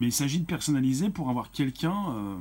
[0.00, 1.96] Mais il s'agit de personnaliser pour avoir quelqu'un.
[2.10, 2.36] Euh,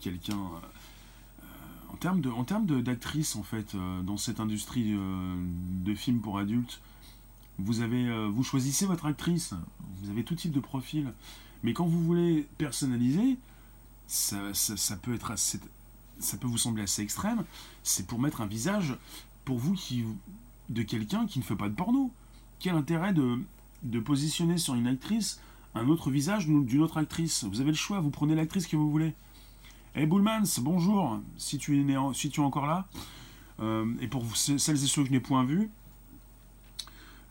[0.00, 0.38] quelqu'un.
[0.38, 1.46] Euh,
[1.90, 6.38] en termes de, en termes d'actrices, en fait, euh, dans cette industrie de films pour
[6.38, 6.80] adultes,
[7.58, 9.54] vous, avez, vous choisissez votre actrice.
[10.02, 11.12] Vous avez tout type de profil.
[11.62, 13.36] Mais quand vous voulez personnaliser,
[14.06, 14.52] ça,
[15.00, 17.44] peut être ça peut vous sembler assez extrême.
[17.82, 18.96] C'est pour mettre un visage
[19.44, 20.04] pour vous qui,
[20.68, 22.10] de quelqu'un qui ne fait pas de porno.
[22.58, 23.38] Quel intérêt de,
[23.82, 25.40] de positionner sur une actrice
[25.74, 27.44] un autre visage d'une autre actrice?
[27.44, 29.14] Vous avez le choix, vous prenez l'actrice que vous voulez.
[29.94, 32.88] Hey Bullmans, bonjour, si tu es, si tu es encore là.
[33.60, 35.70] Euh, et pour celles et ceux que je n'ai point vus,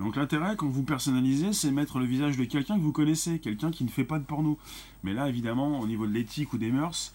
[0.02, 3.70] donc l'intérêt, quand vous personnalisez, c'est mettre le visage de quelqu'un que vous connaissez, quelqu'un
[3.70, 4.58] qui ne fait pas de porno.
[5.04, 7.14] Mais là, évidemment, au niveau de l'éthique ou des mœurs,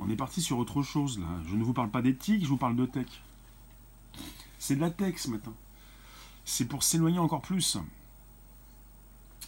[0.00, 1.20] on est parti sur autre chose.
[1.20, 1.26] Là.
[1.48, 3.06] Je ne vous parle pas d'éthique, je vous parle de tech.
[4.58, 5.52] C'est de la tech ce matin.
[6.44, 7.78] C'est pour s'éloigner encore plus.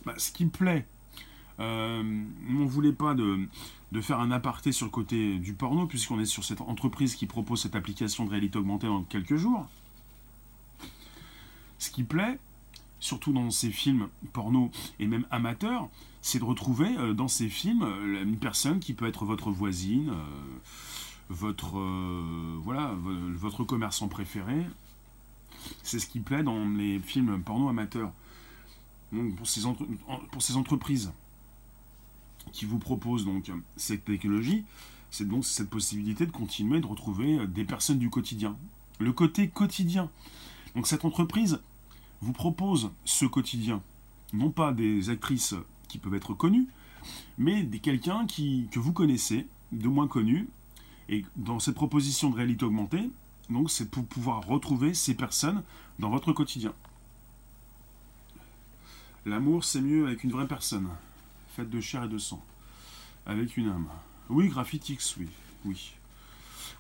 [0.04, 0.86] Bah, ce qui plaît,
[1.58, 3.48] euh, on ne voulait pas de,
[3.90, 7.26] de, faire un aparté sur le côté du porno, puisqu'on est sur cette entreprise qui
[7.26, 9.66] propose cette application de réalité augmentée dans quelques jours.
[11.78, 12.38] Ce qui plaît,
[13.06, 15.88] surtout dans ces films porno et même amateurs,
[16.22, 20.10] c'est de retrouver euh, dans ces films euh, une personne qui peut être votre voisine,
[20.10, 20.58] euh,
[21.28, 21.78] votre,
[22.62, 22.94] voilà,
[23.34, 24.64] votre commerçant préféré.
[25.82, 28.12] C'est ce qui plaît dans les films porno amateurs.
[29.12, 29.62] Donc pour ces,
[30.30, 31.12] pour ces entreprises
[32.52, 34.64] qui vous proposent donc cette technologie,
[35.10, 38.56] c'est donc cette possibilité de continuer de retrouver des personnes du quotidien.
[39.00, 40.10] Le côté quotidien.
[40.76, 41.60] Donc cette entreprise
[42.20, 43.82] vous propose ce quotidien.
[44.32, 45.54] Non pas des actrices
[45.88, 46.66] qui peuvent être connues,
[47.38, 50.48] mais des quelqu'un qui, que vous connaissez, de moins connu.
[51.08, 53.10] Et dans cette proposition de réalité augmentée,
[53.48, 55.62] donc c'est pour pouvoir retrouver ces personnes
[55.98, 56.72] dans votre quotidien.
[59.24, 60.88] L'amour, c'est mieux avec une vraie personne,
[61.56, 62.44] faite de chair et de sang,
[63.24, 63.88] avec une âme.
[64.28, 65.28] Oui, Graffitix, oui,
[65.64, 65.95] oui.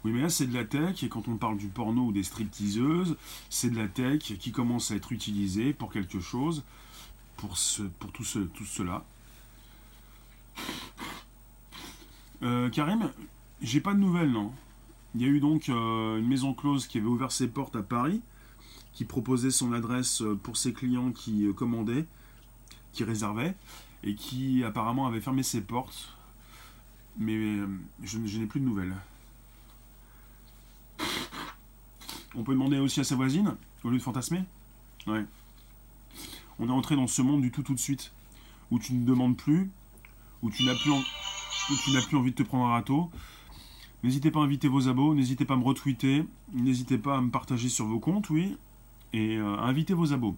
[0.04, 2.22] Oui, mais là, c'est de la tech, et quand on parle du porno ou des
[2.22, 3.16] stripteaseuses,
[3.50, 6.62] c'est de la tech qui commence à être utilisée pour quelque chose,
[7.36, 9.04] pour, ce, pour tout, ce, tout cela.
[12.42, 13.10] Euh, Karim,
[13.62, 14.52] j'ai pas de nouvelles, non
[15.14, 17.82] Il y a eu donc euh, une maison close qui avait ouvert ses portes à
[17.82, 18.20] Paris,
[18.92, 22.06] qui proposait son adresse euh, pour ses clients qui commandaient,
[22.92, 23.54] qui réservaient,
[24.04, 26.12] et qui apparemment avait fermé ses portes.
[27.18, 27.58] Mais
[28.02, 28.94] je n'ai plus de nouvelles.
[32.36, 34.42] On peut demander aussi à sa voisine, au lieu de fantasmer
[35.06, 35.24] Ouais.
[36.58, 38.12] On est entré dans ce monde du tout tout de suite,
[38.70, 39.70] où tu ne demandes plus,
[40.42, 40.90] où tu n'as plus,
[42.06, 43.10] plus envie de te prendre un râteau.
[44.02, 47.30] N'hésitez pas à inviter vos abos, n'hésitez pas à me retweeter, n'hésitez pas à me
[47.30, 48.56] partager sur vos comptes, oui,
[49.12, 50.36] et euh, à inviter vos abos.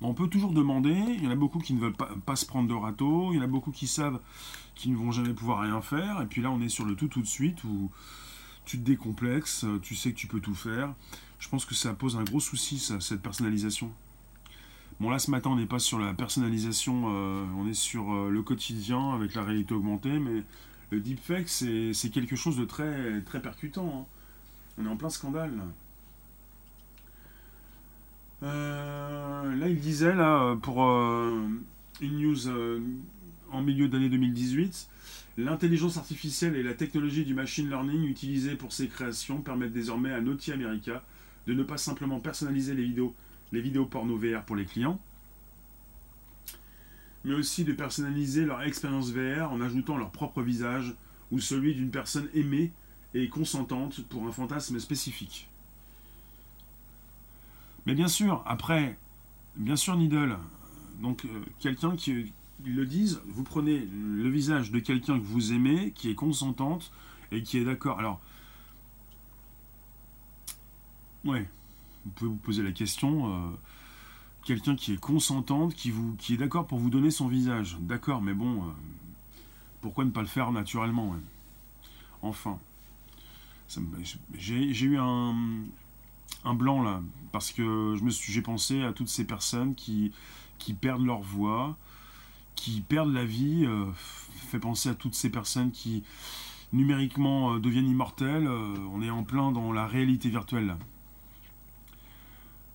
[0.00, 2.46] On peut toujours demander, il y en a beaucoup qui ne veulent pas, pas, se
[2.46, 4.20] prendre de râteau, il y en a beaucoup qui savent
[4.74, 7.08] qu'ils ne vont jamais pouvoir rien faire, et puis là on est sur le tout
[7.08, 7.90] tout de suite où
[8.66, 10.94] tu te décomplexes, tu sais que tu peux tout faire.
[11.38, 13.90] Je pense que ça pose un gros souci, cette personnalisation.
[14.98, 18.30] Bon là ce matin on n'est pas sur la personnalisation, euh, on est sur euh,
[18.30, 20.42] le quotidien avec la réalité augmentée, mais
[20.90, 23.92] le deepfake c'est quelque chose de très, très percutant.
[23.94, 24.06] Hein.
[24.78, 25.54] On est en plein scandale.
[25.54, 25.64] Là.
[28.44, 31.60] Euh, là il disait là pour une
[32.00, 32.48] news
[33.52, 34.88] en milieu d'année 2018,
[35.38, 40.20] L'intelligence artificielle et la technologie du machine learning utilisées pour ces créations permettent désormais à
[40.20, 41.02] Naughty America
[41.46, 43.14] de ne pas simplement personnaliser les vidéos,
[43.52, 44.98] les vidéos porno VR pour les clients,
[47.24, 50.94] mais aussi de personnaliser leur expérience VR en ajoutant leur propre visage
[51.30, 52.72] ou celui d'une personne aimée
[53.12, 55.48] et consentante pour un fantasme spécifique.
[57.84, 58.96] Mais bien sûr, après,
[59.56, 60.36] bien sûr, Needle,
[61.00, 62.32] donc euh, quelqu'un qui,
[62.64, 66.90] ils le disent, vous prenez le visage de quelqu'un que vous aimez, qui est consentante
[67.32, 67.98] et qui est d'accord.
[67.98, 68.20] Alors,
[71.24, 71.48] ouais,
[72.04, 73.32] vous pouvez vous poser la question.
[73.32, 73.50] Euh,
[74.44, 77.76] quelqu'un qui est consentante, qui, vous, qui est d'accord pour vous donner son visage.
[77.80, 78.72] D'accord, mais bon, euh,
[79.80, 81.16] pourquoi ne pas le faire naturellement
[82.22, 82.58] Enfin,
[84.34, 85.34] j'ai eu un,
[86.44, 90.12] un, blanc là, parce que j'ai pensé à toutes ces personnes qui,
[90.58, 91.76] qui perdent leur voix,
[92.56, 93.84] qui perdent la vie, euh,
[94.48, 96.02] fait penser à toutes ces personnes qui
[96.72, 98.48] numériquement euh, deviennent immortelles.
[98.48, 100.74] Euh, on est en plein dans la réalité virtuelle.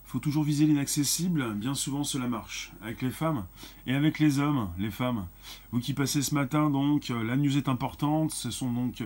[0.05, 3.45] Il faut toujours viser l'inaccessible, bien souvent cela marche, avec les femmes
[3.87, 5.25] et avec les hommes, les femmes.
[5.71, 9.03] Vous qui passez ce matin, donc, la news est importante, ce sont donc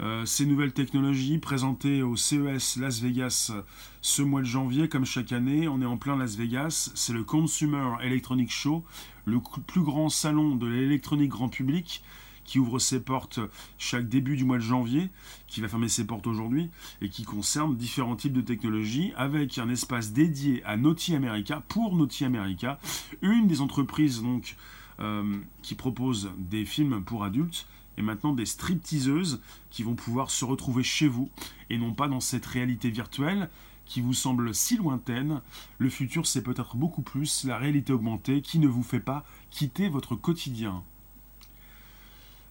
[0.00, 3.52] euh, ces nouvelles technologies présentées au CES Las Vegas
[4.00, 7.22] ce mois de janvier, comme chaque année, on est en plein Las Vegas, c'est le
[7.22, 8.84] Consumer Electronic Show,
[9.26, 12.02] le plus grand salon de l'électronique grand public
[12.50, 13.38] qui ouvre ses portes
[13.78, 15.10] chaque début du mois de janvier,
[15.46, 16.68] qui va fermer ses portes aujourd'hui,
[17.00, 21.94] et qui concerne différents types de technologies, avec un espace dédié à Naughty America, pour
[21.94, 22.80] Naughty America,
[23.22, 24.56] une des entreprises donc
[24.98, 27.66] euh, qui propose des films pour adultes,
[28.00, 31.30] et maintenant des stripteaseuses qui vont pouvoir se retrouver chez vous
[31.68, 33.50] et non pas dans cette réalité virtuelle
[33.84, 35.42] qui vous semble si lointaine.
[35.76, 39.90] Le futur, c'est peut-être beaucoup plus la réalité augmentée qui ne vous fait pas quitter
[39.90, 40.82] votre quotidien.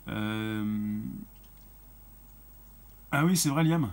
[0.08, 1.00] Euh,
[3.12, 3.90] ah oui, c'est vrai, Liam.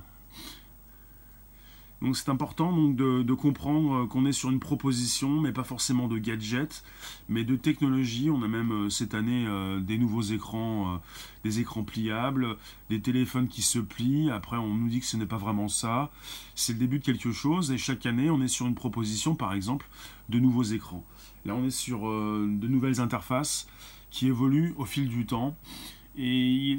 [2.03, 6.09] Donc c'est important donc de, comprendre euh, qu'on est sur une proposition, mais pas forcément
[6.09, 6.85] de gadgets,
[7.29, 8.29] mais de technologie.
[8.31, 11.01] On a même euh, cette année euh, des nouveaux écrans,
[11.43, 12.57] des écrans pliables,
[12.91, 14.31] des téléphones qui se plient.
[14.31, 16.11] Après, on nous dit que ce n'est pas vraiment ça.
[16.55, 17.71] C'est le début de quelque chose.
[17.71, 19.89] Et chaque année, on est sur une proposition, par exemple,
[20.29, 21.05] de nouveaux écrans.
[21.47, 23.69] Là, on est sur de nouvelles interfaces
[24.11, 25.57] qui évoluent au fil du temps.
[26.19, 26.79] Et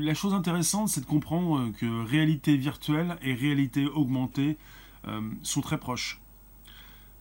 [0.00, 4.56] la chose intéressante, c'est de comprendre que réalité virtuelle et réalité augmentée
[5.06, 6.20] euh, sont très proches.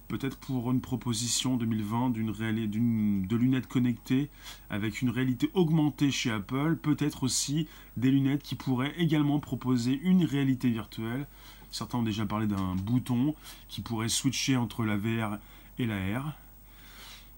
[0.07, 4.29] Peut-être pour une proposition 2020 d'une de lunettes connectées
[4.69, 10.23] avec une réalité augmentée chez Apple, peut-être aussi des lunettes qui pourraient également proposer une
[10.23, 11.27] réalité virtuelle.
[11.71, 13.35] Certains ont déjà parlé d'un bouton
[13.67, 15.37] qui pourrait switcher entre la VR
[15.79, 16.33] et la R.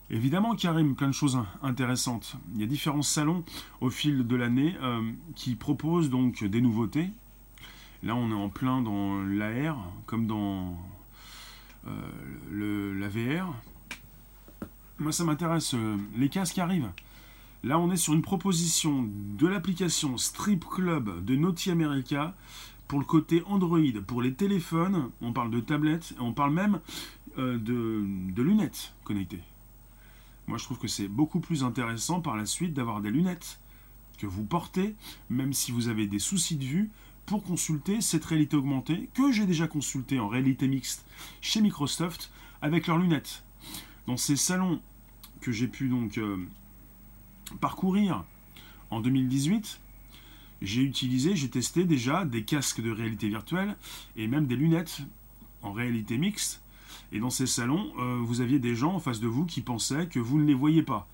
[0.10, 2.38] Évidemment, Karim, plein de choses intéressantes.
[2.56, 3.44] Il y a différents salons
[3.82, 5.02] au fil de l'année euh,
[5.36, 7.10] qui proposent donc des nouveautés.
[8.04, 10.78] Là, on est en plein dans l'AR, comme dans
[11.88, 13.54] euh, la VR.
[14.98, 15.74] Moi, ça m'intéresse.
[15.74, 16.92] Euh, les casques arrivent.
[17.66, 22.34] Là, on est sur une proposition de l'application Strip Club de Naughty America
[22.88, 25.10] pour le côté Android, pour les téléphones.
[25.20, 26.80] On parle de tablettes, on parle même
[27.38, 29.44] de lunettes connectées.
[30.48, 33.60] Moi, je trouve que c'est beaucoup plus intéressant par la suite d'avoir des lunettes
[34.18, 34.96] que vous portez,
[35.30, 36.90] même si vous avez des soucis de vue,
[37.26, 41.06] pour consulter cette réalité augmentée que j'ai déjà consultée en réalité mixte
[41.42, 42.32] chez Microsoft
[42.62, 43.44] avec leurs lunettes.
[44.08, 44.82] Dans ces salons
[45.42, 46.38] que j'ai pu donc euh,
[47.60, 48.24] parcourir
[48.90, 49.82] en 2018,
[50.62, 53.76] j'ai utilisé, j'ai testé déjà des casques de réalité virtuelle
[54.16, 55.02] et même des lunettes
[55.62, 56.62] en réalité mixte
[57.12, 60.08] et dans ces salons, euh, vous aviez des gens en face de vous qui pensaient
[60.08, 61.08] que vous ne les voyez pas.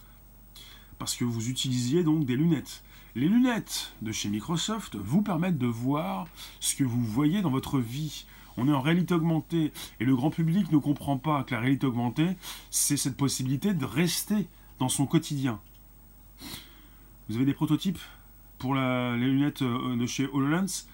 [0.98, 2.84] Parce que vous utilisiez donc des lunettes.
[3.16, 6.28] Les lunettes de chez Microsoft vous permettent de voir
[6.60, 8.26] ce que vous voyez dans votre vie.
[8.58, 11.86] On est en réalité augmentée et le grand public ne comprend pas que la réalité
[11.86, 12.36] augmentée,
[12.72, 14.48] c'est cette possibilité de rester
[14.80, 15.60] dans son quotidien.
[17.30, 18.00] Vous avez des prototypes
[18.58, 20.88] pour les lunettes euh, de chez HoloLens?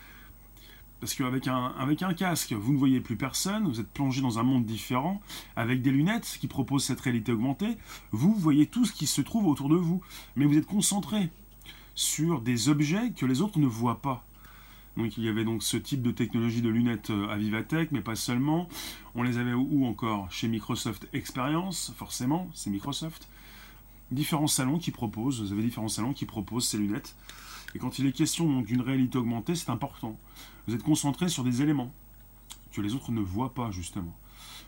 [1.00, 4.66] Parce qu'avec un, casque, vous ne voyez plus personne, vous êtes plongé dans un monde
[4.66, 5.22] différent.
[5.56, 7.78] Avec des lunettes qui proposent cette réalité augmentée,
[8.12, 10.02] vous voyez tout ce qui se trouve autour de vous.
[10.36, 11.30] Mais vous êtes concentré
[11.96, 14.26] sur des objets que les autres ne voient pas.
[14.98, 18.02] Donc il y avait donc ce type de technologie de lunettes euh, à Vivatech, mais
[18.02, 18.68] pas seulement.
[19.16, 20.30] On les avait où encore?
[20.32, 23.30] Chez Microsoft Experience, forcément, c'est Microsoft.
[24.12, 27.16] Différents salons qui proposent, vous avez différents salons qui proposent ces lunettes.
[27.76, 30.18] Et quand il est question d'une réalité augmentée, c'est important.
[30.68, 31.94] Vous êtes concentré sur des éléments
[32.72, 34.16] que les autres ne voient pas, justement.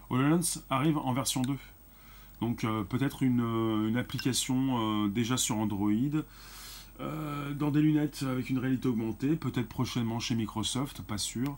[0.10, 1.56] HoloLens arrive en version 2.
[2.41, 5.91] Donc euh, peut-être une, euh, application euh, déjà sur Android,
[7.56, 11.56] dans des lunettes avec une réalité augmentée, peut-être prochainement chez Microsoft, pas sûr.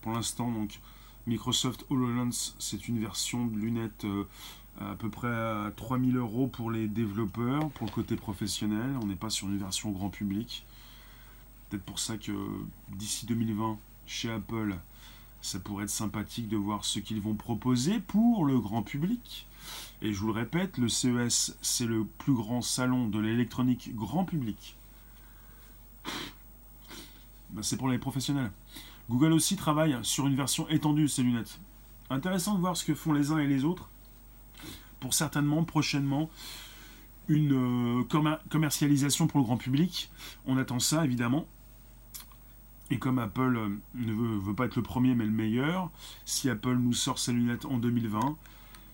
[0.00, 0.80] Pour l'instant, donc
[1.26, 4.06] Microsoft HoloLens, c'est une version de lunettes
[4.80, 8.96] à peu près à 3000 euros pour les développeurs, pour le côté professionnel.
[9.02, 10.64] On n'est pas sur une version grand public.
[11.68, 12.32] Peut-être pour ça que
[12.90, 14.76] d'ici 2020, chez Apple,
[15.40, 19.46] ça pourrait être sympathique de voir ce qu'ils vont proposer pour le grand public.
[20.02, 24.24] Et je vous le répète, le CES, c'est le plus grand salon de l'électronique grand
[24.24, 24.76] public.
[27.50, 28.50] Ben, c'est pour les professionnels.
[29.08, 31.58] Google aussi travaille sur une version étendue de ces lunettes.
[32.10, 33.88] Intéressant de voir ce que font les uns et les autres
[35.00, 36.30] pour certainement prochainement
[37.28, 40.10] une euh, commercialisation pour le grand public.
[40.46, 41.46] On attend ça évidemment.
[42.90, 45.90] Et comme Apple euh, ne veut, pas être le premier mais le meilleur,
[46.24, 48.36] si Apple nous sort ses lunettes en 2020,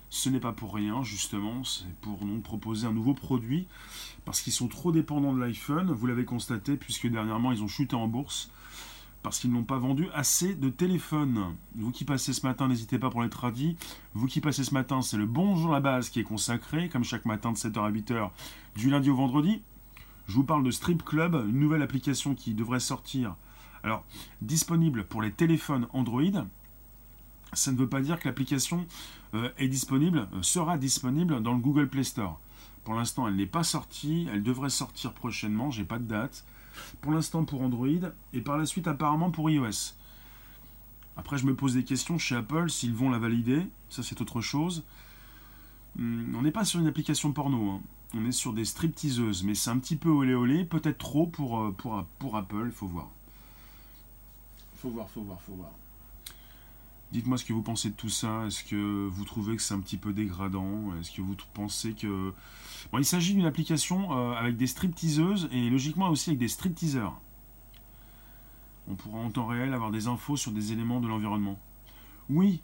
[0.09, 3.67] ce n'est pas pour rien justement, c'est pour nous proposer un nouveau produit,
[4.25, 7.95] parce qu'ils sont trop dépendants de l'iPhone, vous l'avez constaté, puisque dernièrement ils ont chuté
[7.95, 8.51] en bourse,
[9.23, 11.55] parce qu'ils n'ont pas vendu assez de téléphones.
[11.77, 13.77] Vous qui passez ce matin, n'hésitez pas pour les tradis.
[14.15, 17.25] Vous qui passez ce matin, c'est le Bonjour la base qui est consacré, comme chaque
[17.25, 18.31] matin de 7h à 8h,
[18.75, 19.63] du lundi au vendredi.
[20.27, 23.37] Je vous parle de Strip Club, une nouvelle application qui devrait sortir
[23.83, 24.05] alors,
[24.41, 26.23] disponible pour les téléphones Android,
[27.53, 28.87] ça ne veut pas dire que l'application
[29.35, 32.39] euh, est disponible, euh, sera disponible dans le Google Play Store.
[32.85, 36.45] Pour l'instant, elle n'est pas sortie, elle devrait sortir prochainement, j'ai pas de date.
[37.01, 37.87] Pour l'instant pour Android
[38.33, 39.95] et par la suite apparemment pour iOS.
[41.17, 44.41] Après, je me pose des questions chez Apple s'ils vont la valider, ça c'est autre
[44.41, 44.85] chose.
[45.97, 47.81] Hmm, on n'est pas sur une application porno, hein.
[48.15, 51.61] on est sur des stripteaseuses, mais c'est un petit peu olé olé, peut-être trop pour,
[51.61, 53.11] euh, pour, pour Apple, faut voir.
[54.83, 55.71] Faut voir, faut voir, faut voir.
[57.13, 58.47] Dites-moi ce que vous pensez de tout ça.
[58.47, 60.93] Est-ce que vous trouvez que c'est un petit peu dégradant?
[60.99, 62.35] Est-ce que vous pensez que...
[62.91, 67.17] Bon, il s'agit d'une application euh, avec des stripteaseuses et logiquement aussi avec des stripteaseurs.
[68.89, 71.61] On pourra en temps réel avoir des infos sur des éléments de l'environnement.
[72.29, 72.61] Oui,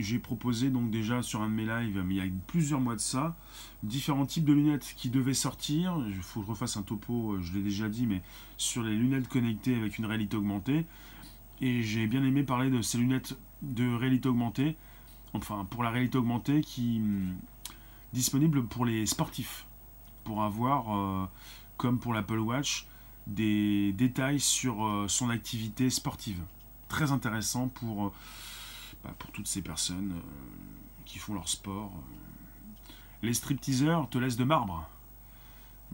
[0.00, 2.96] j'ai proposé donc déjà sur un de mes lives, mais il y a plusieurs mois
[2.96, 3.36] de ça,
[3.84, 5.96] différents types de lunettes qui devaient sortir.
[6.08, 8.20] Il faut que je refasse un topo, euh, je l'ai déjà dit, mais
[8.56, 10.86] sur les lunettes connectées avec une réalité augmentée.
[11.62, 14.76] Et j'ai bien aimé parler de ces lunettes de réalité augmentée,
[15.32, 17.36] enfin pour la réalité augmentée qui hum,
[18.12, 19.64] disponible pour les sportifs,
[20.24, 21.24] pour avoir, euh,
[21.76, 22.88] comme pour l'Apple Watch,
[23.28, 26.40] des détails sur euh, son activité sportive.
[26.88, 28.12] Très intéressant pour, euh,
[29.04, 30.16] bah, pour toutes ces personnes
[31.04, 31.92] qui font leur sport.
[33.22, 34.90] Les stripteaseurs te laissent de marbre.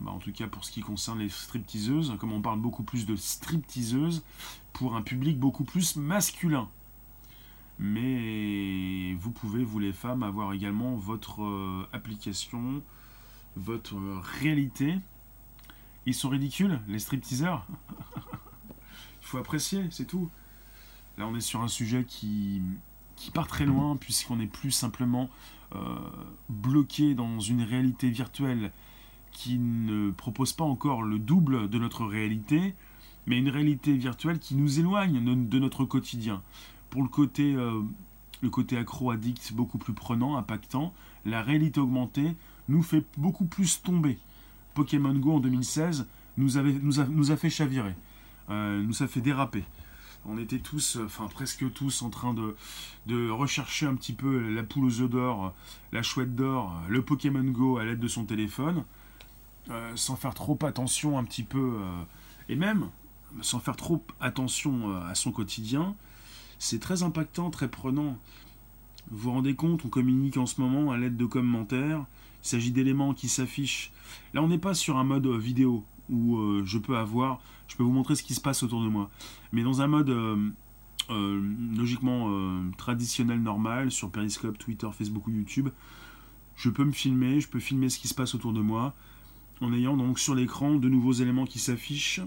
[0.01, 3.07] Bah, en tout cas pour ce qui concerne les stripteaseuses, comme on parle beaucoup plus
[3.07, 4.23] de stripteaseuses,
[4.73, 6.69] pour un public beaucoup plus masculin.
[7.81, 12.83] Mais vous pouvez, vous les femmes, avoir également votre euh, application,
[13.57, 13.97] votre
[14.41, 14.99] réalité.
[16.07, 17.67] Ils sont ridicules, les stripteaseurs.
[19.23, 20.31] Il faut apprécier, c'est tout.
[21.19, 22.63] Là, on est sur un sujet qui,
[23.17, 25.29] qui part très loin, puisqu'on n'est plus simplement
[25.75, 25.99] euh,
[26.49, 28.73] bloqué dans une réalité virtuelle
[29.33, 32.75] qui ne propose pas encore le double de notre réalité,
[33.27, 36.43] mais une réalité virtuelle qui nous éloigne de notre quotidien.
[36.91, 37.83] Pour le côté, euh,
[38.41, 42.37] le côté accro-addict beaucoup plus prenant, impactant, la réalité augmentée
[42.69, 44.19] nous fait beaucoup plus tomber.
[44.75, 46.07] Pokémon Go en 2016
[46.37, 47.95] nous, avait, nous, a, fait chavirer,
[48.49, 49.65] euh, nous a fait déraper.
[50.25, 52.55] On était tous, enfin presque tous, en train de,
[53.07, 55.55] de rechercher un petit peu la poule aux œufs d'or,
[55.93, 58.85] la chouette d'or, le Pokémon Go à l'aide de son téléphone.
[59.71, 62.03] Euh, sans faire trop attention un petit peu, euh,
[62.49, 62.89] et même
[63.43, 65.95] sans faire trop attention euh, à son quotidien,
[66.59, 68.17] c'est très impactant, très prenant.
[69.11, 72.07] Vous vous rendez compte, on communique en ce moment à l'aide de commentaires,
[72.43, 73.93] il s'agit d'éléments qui s'affichent.
[74.33, 77.93] Là, on n'est pas sur un mode vidéo où je peux avoir, je peux vous
[77.93, 79.11] montrer ce qui se passe autour de moi,
[79.53, 80.15] mais dans un mode
[81.11, 82.31] logiquement
[82.77, 85.69] traditionnel, normal, sur Periscope, Twitter, Facebook ou YouTube,
[86.57, 88.95] je peux me filmer, je peux filmer ce qui se passe autour de moi,
[89.61, 92.21] en ayant donc sur l'écran de nouveaux éléments qui s'affichent.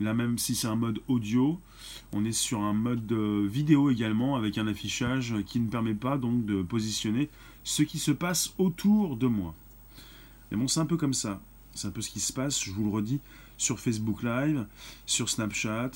[0.00, 1.60] Là même si c'est un mode audio,
[2.12, 6.18] on est sur un mode euh, vidéo également avec un affichage qui ne permet pas
[6.18, 7.28] donc de positionner
[7.62, 9.54] ce qui se passe autour de moi.
[10.50, 11.40] Mais bon, c'est un peu comme ça.
[11.74, 13.20] C'est un peu ce qui se passe, je vous le redis,
[13.56, 14.66] sur Facebook Live,
[15.06, 15.90] sur Snapchat,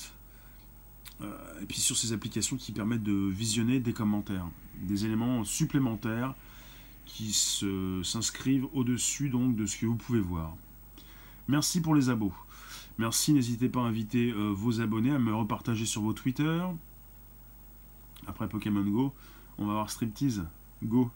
[1.21, 4.47] euh, et puis sur ces applications qui permettent de visionner des commentaires,
[4.81, 6.35] des éléments supplémentaires
[7.09, 10.55] qui s'inscrivent au-dessus donc de ce que vous pouvez voir.
[11.47, 12.33] Merci pour les abos.
[12.99, 16.61] Merci, n'hésitez pas à inviter euh, vos abonnés à me repartager sur vos Twitter.
[18.27, 19.13] Après Pokémon Go,
[19.57, 20.45] on va avoir Striptease
[20.83, 21.09] Go.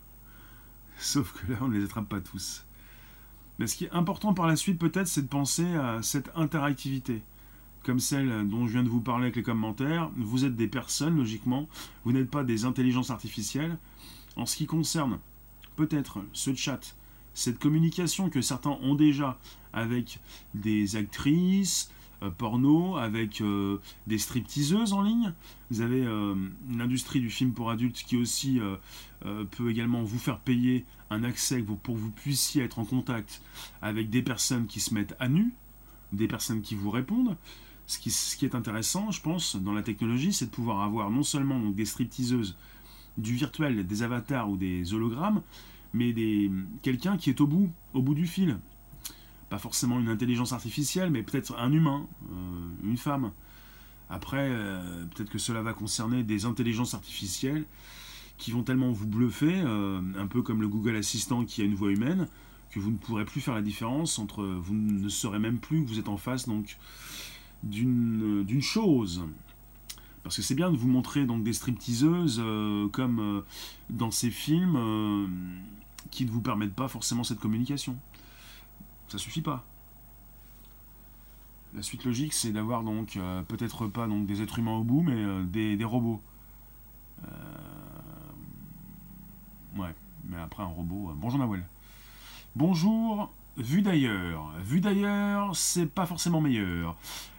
[0.98, 2.66] Sauf que là, on ne les attrape pas tous.
[3.60, 7.22] Mais ce qui est important par la suite, peut-être, c'est de penser à cette interactivité.
[7.84, 10.10] Comme celle dont je viens de vous parler avec les commentaires.
[10.16, 11.68] Vous êtes des personnes, logiquement.
[12.04, 13.78] Vous n'êtes pas des intelligences artificielles.
[14.36, 15.20] En ce qui concerne
[15.76, 16.96] peut-être ce chat,
[17.34, 19.40] cette communication que certains ont déjà
[19.74, 20.20] avec
[20.54, 21.92] des actrices,
[22.38, 23.44] porno, avec
[24.08, 25.34] des stripteaseuses en ligne.
[25.72, 26.06] Vous avez
[26.70, 28.60] l'industrie du film pour adultes qui aussi
[29.52, 33.42] peut également vous faire payer un accès pour que vous puissiez être en contact
[33.82, 35.54] avec des personnes qui se mettent à nu,
[36.12, 37.36] des personnes qui vous répondent.
[37.86, 41.10] Ce qui, ce qui est intéressant, je pense, dans la technologie, c'est de pouvoir avoir
[41.10, 42.56] non seulement donc, des stripteaseuses
[43.18, 45.42] du virtuel, des avatars ou des hologrammes,
[45.94, 46.52] mais des,
[46.82, 48.58] quelqu'un qui est au bout, au bout du fil.
[49.50, 53.32] Pas forcément une intelligence artificielle, mais peut-être un humain, euh, une femme.
[54.10, 57.66] Après, euh, peut-être que cela va concerner des intelligences artificielles
[58.38, 61.76] qui vont tellement vous bluffer, euh, un peu comme le Google Assistant qui a une
[61.76, 62.28] voix humaine,
[62.72, 65.88] que vous ne pourrez plus faire la différence entre, vous ne saurez même plus que
[65.88, 66.78] vous êtes en face donc
[67.62, 69.24] d'une chose.
[70.24, 73.46] Parce que c'est bien de vous montrer donc des stripteaseuses euh, comme euh,
[73.90, 75.28] dans ces films euh,
[76.12, 77.98] qui ne vous permettent pas forcément cette communication.
[79.10, 79.66] Ça suffit pas.
[81.76, 83.18] La suite logique, c'est d'avoir donc
[83.48, 86.22] peut-être pas donc des êtres humains au bout, mais des, des, robots.
[89.76, 89.96] Ouais,
[90.26, 91.12] mais après un robot.
[91.16, 91.64] bonjour Nawel.
[92.56, 94.54] Bonjour, vu d'ailleurs.
[94.64, 96.96] Vu d'ailleurs, c'est pas forcément meilleur.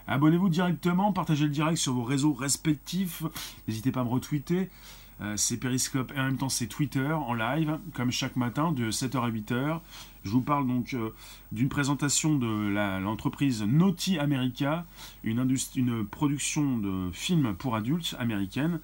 [0.06, 3.22] Abonnez-vous directement, partagez le direct sur vos réseaux respectifs.
[3.66, 4.68] N'hésitez pas à me retweeter.
[5.20, 8.90] Euh, c'est Periscope et en même temps c'est Twitter en live, comme chaque matin de
[8.90, 9.80] 7h à 8h.
[10.24, 11.14] Je vous parle donc euh,
[11.52, 14.86] d'une présentation de l'entreprise Naughty America,
[15.22, 18.80] une, production de films pour adultes américaine,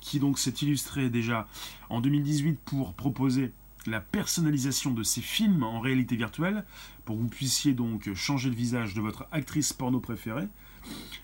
[0.00, 1.46] qui donc s'est illustrée déjà
[1.90, 3.52] en 2018 pour proposer
[3.88, 6.64] la personnalisation de ces films en réalité virtuelle
[7.04, 10.48] pour que vous puissiez donc changer le visage de votre actrice porno préférée.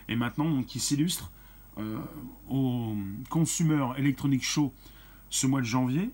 [0.08, 1.30] Et maintenant, qui s'illustre
[1.78, 1.98] euh,
[2.48, 2.96] au
[3.30, 4.72] Consumer Electronic Show
[5.30, 6.10] ce mois de janvier,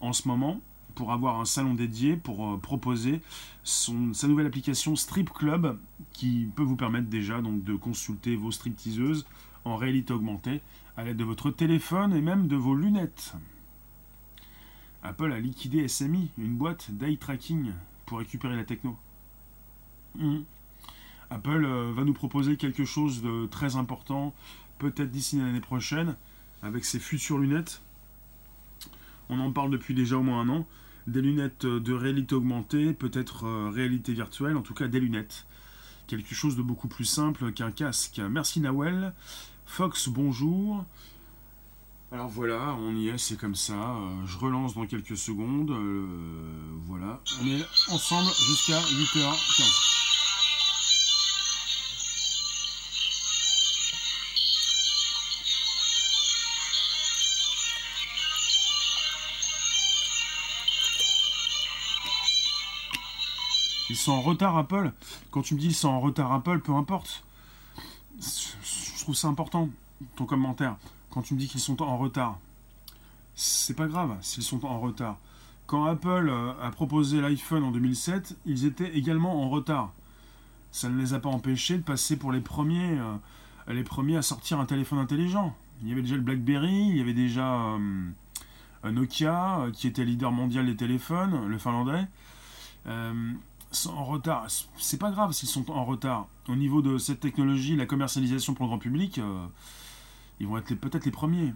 [0.00, 0.60] en ce moment,
[0.94, 3.20] pour avoir un salon dédié pour euh, proposer
[3.64, 5.78] sa nouvelle application Strip Club
[6.12, 9.26] qui peut vous permettre déjà donc de consulter vos stripteaseuses
[9.64, 10.60] en réalité augmentée
[10.96, 13.34] à l'aide de votre téléphone et même de vos lunettes.
[15.04, 17.72] Apple a liquidé SMI, une boîte d'eye tracking
[18.06, 18.96] pour récupérer la techno.
[20.16, 20.40] Hmm.
[21.28, 24.34] Apple euh, va nous proposer quelque chose de très important,
[24.78, 26.16] peut-être d'ici l'année prochaine,
[26.62, 27.82] avec ses futures lunettes.
[29.28, 30.66] On en parle depuis déjà au moins un an.
[31.06, 35.44] Des lunettes de réalité augmentée, peut-être euh, réalité virtuelle, en tout cas des lunettes.
[36.06, 38.22] Quelque chose de beaucoup plus simple qu'un casque.
[38.30, 39.12] Merci Nawel.
[39.66, 40.84] Fox, bonjour.
[42.14, 43.72] Alors voilà, on y est, c'est comme ça.
[43.72, 45.72] Euh, je relance dans quelques secondes.
[45.72, 46.06] Euh,
[46.86, 49.34] voilà, on est ensemble jusqu'à 8h15.
[63.90, 64.92] Ils sont en retard Apple.
[65.32, 67.24] Quand tu me dis ils sont en retard Apple, peu importe.
[68.20, 69.68] Je trouve ça important,
[70.14, 70.76] ton commentaire
[71.14, 72.40] quand tu me dis qu'ils sont en retard,
[73.36, 75.16] c'est pas grave s'ils sont en retard.
[75.66, 79.92] Quand Apple euh, a proposé l'iPhone en 2007, ils étaient également en retard.
[80.72, 84.22] Ça ne les a pas empêchés de passer pour les premiers, euh, les premiers à
[84.22, 85.54] sortir un téléphone intelligent.
[85.82, 90.32] Il y avait déjà le BlackBerry, il y avait déjà euh, Nokia qui était leader
[90.32, 92.06] mondial des téléphones, le finlandais.
[92.86, 94.46] en retard.
[94.78, 96.26] C'est pas grave s'ils sont en retard.
[96.48, 99.20] Au niveau de cette technologie, la commercialisation pour le grand public,
[100.40, 101.52] ils vont être peut-être les premiers.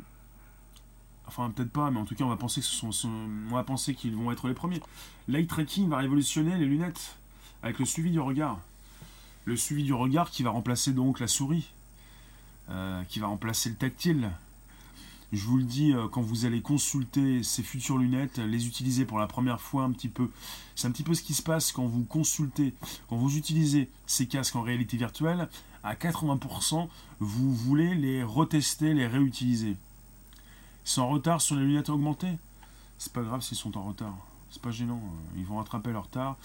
[1.26, 2.90] Enfin, peut-être pas, mais en tout cas, on va penser sont,
[3.96, 4.80] qu'ils vont être les premiers.
[5.26, 7.16] L'eye tracking va révolutionner les lunettes
[7.62, 8.58] avec le suivi du regard.
[9.44, 11.70] Le suivi du regard qui va remplacer donc la souris,
[12.70, 14.30] euh, qui va remplacer le tactile.
[15.32, 19.18] Je vous le dis, euh, quand vous allez consulter ces futures lunettes, les utiliser pour
[19.18, 20.30] la première fois un petit peu.
[20.74, 22.74] C'est un petit peu ce qui se passe quand vous consultez,
[23.08, 25.48] quand vous utilisez ces casques en réalité virtuelle
[25.84, 26.88] à 80%,
[27.20, 29.76] vous voulez les retester, les réutiliser.
[30.96, 32.38] En retard sur les lunettes augmentées?
[32.96, 34.16] C'est pas grave s'ils sont en retard.
[34.50, 35.00] C'est pas gênant.
[35.36, 36.36] Ils vont rattraper leur retard.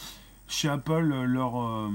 [0.48, 1.90] Chez Apple, leur, euh,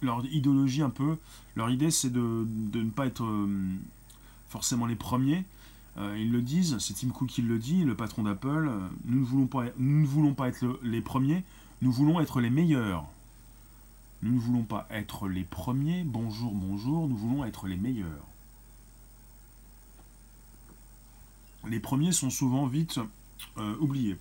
[0.00, 1.18] leur idéologie un peu,
[1.54, 3.46] leur idée c'est de, ne pas être euh,
[4.48, 5.44] forcément les premiers.
[5.96, 8.70] Euh, ils le disent, c'est Tim Cook qui le dit, le patron d'Apple.
[9.04, 11.44] nous, ne voulons pas, nous ne voulons pas être les premiers,
[11.82, 13.06] nous voulons être les meilleurs.
[14.22, 18.26] Nous ne voulons pas être les premiers, bonjour, bonjour, nous voulons être les meilleurs.
[21.68, 22.98] Les premiers sont souvent vite
[23.58, 24.16] euh, oubliés.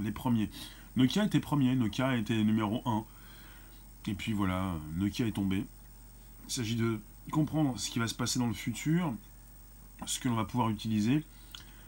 [0.00, 0.50] Les premiers.
[0.96, 3.04] Nokia était premier, Nokia était numéro 1.
[4.08, 5.64] Et puis voilà, Nokia est tombé.
[6.48, 9.14] Il s'agit de comprendre ce qui va se passer dans le futur,
[10.06, 11.24] ce que l'on va pouvoir utiliser,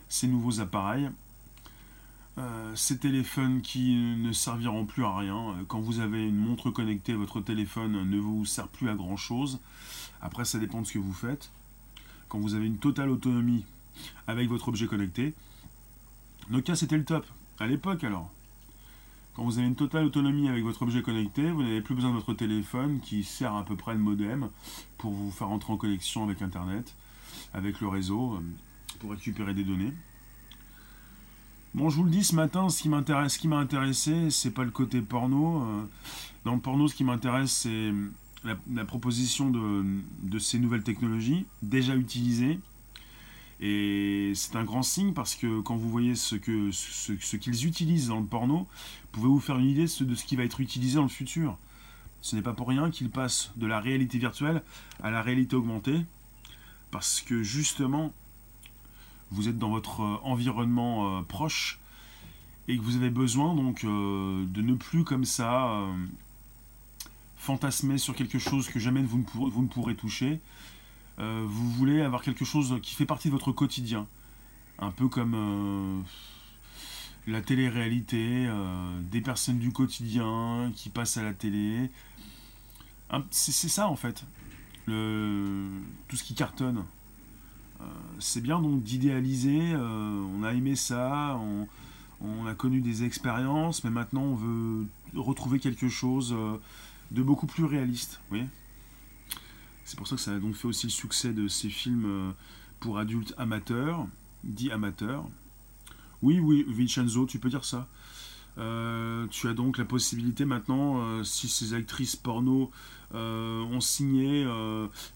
[0.08, 1.10] ces nouveaux appareils.
[2.38, 5.54] euh, ces téléphones qui ne serviront plus à rien.
[5.68, 9.60] Quand vous avez une montre connectée, votre téléphone ne vous sert plus à grand chose.
[10.20, 11.50] Après, ça dépend de ce que vous faites.
[12.28, 13.64] Quand vous avez une totale autonomie
[14.26, 15.34] avec votre objet connecté,
[16.50, 17.24] Nokia c'était le top.
[17.60, 18.30] À l'époque alors.
[19.34, 22.16] Quand vous avez une totale autonomie avec votre objet connecté, vous n'avez plus besoin de
[22.16, 24.48] votre téléphone qui sert à peu près le modem
[24.96, 26.94] pour vous faire entrer en connexion avec Internet,
[27.52, 28.40] avec le réseau, euh,
[29.00, 29.92] pour récupérer des données.
[31.74, 34.52] Bon, je vous le dis ce matin, ce qui m'intéresse, ce qui m'a intéressé, c'est
[34.52, 35.62] pas le côté porno.
[35.62, 35.82] Euh,
[36.44, 37.92] dans le porno, ce qui m'intéresse, c'est
[38.44, 42.60] la, proposition de, ces nouvelles technologies déjà utilisées.
[43.60, 48.26] Et c'est un grand signe parce que quand vous voyez ce qu'ils utilisent dans le
[48.26, 51.08] porno, vous pouvez vous faire une idée de ce qui va être utilisé dans le
[51.08, 51.56] futur?
[52.20, 54.62] Ce n'est pas pour rien qu'ils passent de la réalité virtuelle
[55.02, 56.00] à la réalité augmentée,
[56.94, 58.12] parce que justement,
[59.32, 61.80] vous êtes dans votre euh, environnement euh, proche
[62.68, 65.88] et que vous avez besoin donc euh, de ne plus comme ça
[67.36, 70.38] fantasmer sur quelque chose que jamais vous ne, vous ne pourrez toucher.
[71.18, 74.06] vous voulez avoir quelque chose qui fait partie de votre quotidien.
[74.78, 76.04] Un peu comme
[77.26, 78.48] la télé-réalité,
[79.10, 81.90] des personnes du quotidien qui passent à la télé.
[83.30, 84.24] C'est ça en fait.
[84.86, 86.84] Tout ce qui cartonne.
[87.80, 87.84] Euh,
[88.18, 91.38] c'est bien donc d'idéaliser, euh, on a aimé ça,
[92.20, 96.56] on, a connu des expériences, mais maintenant on veut retrouver quelque chose euh,
[97.10, 98.20] de beaucoup plus réaliste.
[99.84, 102.34] c'est pour ça que ça a donc fait aussi le succès de ces films
[102.80, 104.06] pour adultes amateurs,
[104.42, 105.26] dits amateurs.
[106.22, 107.88] Oui, oui, Vincenzo, tu peux dire ça.
[108.58, 112.70] Euh, tu as donc la possibilité maintenant, euh, si ces actrices porno
[113.14, 114.46] euh, ont signé,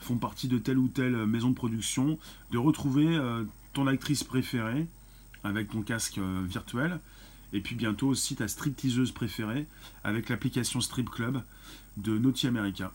[0.01, 2.18] font partie de telle ou telle maison de production,
[2.51, 3.18] de retrouver
[3.72, 4.86] ton actrice préférée
[5.45, 7.01] avec ton casque virtuel.
[7.53, 9.66] Et puis bientôt aussi ta stripteaseuse préférée
[10.05, 11.43] avec l'application Strip Club
[11.97, 12.93] de Naughty America.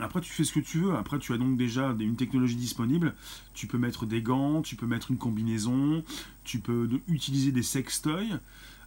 [0.00, 0.94] Après, tu fais ce que tu veux.
[0.96, 3.14] Après, tu as donc déjà une technologie disponible.
[3.54, 6.04] Tu peux mettre des gants, tu peux mettre une combinaison,
[6.42, 8.40] tu peux utiliser des sextoys.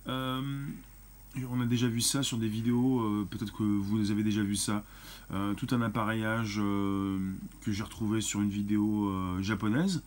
[0.08, 0.42] Euh,
[1.50, 4.56] on a déjà vu ça sur des vidéos, euh, peut-être que vous avez déjà vu
[4.56, 4.84] ça.
[5.34, 10.04] Euh, tout un appareillage que j'ai retrouvé sur une vidéo japonaise.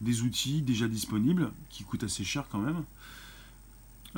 [0.00, 2.82] Des outils déjà disponibles, qui coûtent assez cher quand même.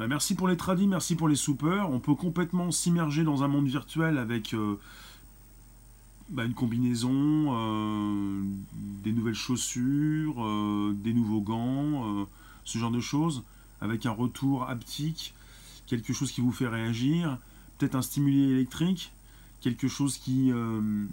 [0.09, 1.91] merci pour les tradis, merci pour les soupers.
[1.91, 4.55] On peut complètement s'immerger dans un monde virtuel avec
[6.31, 7.53] bah, une combinaison,
[9.05, 10.37] des nouvelles chaussures,
[10.95, 12.27] des nouveaux gants,
[12.65, 13.43] ce genre de choses
[13.81, 15.35] avec un retour haptique,
[15.87, 17.39] quelque chose qui vous fait réagir,
[17.79, 19.13] peut-être un stimuli électrique,
[19.61, 21.07] quelque chose qui, euh,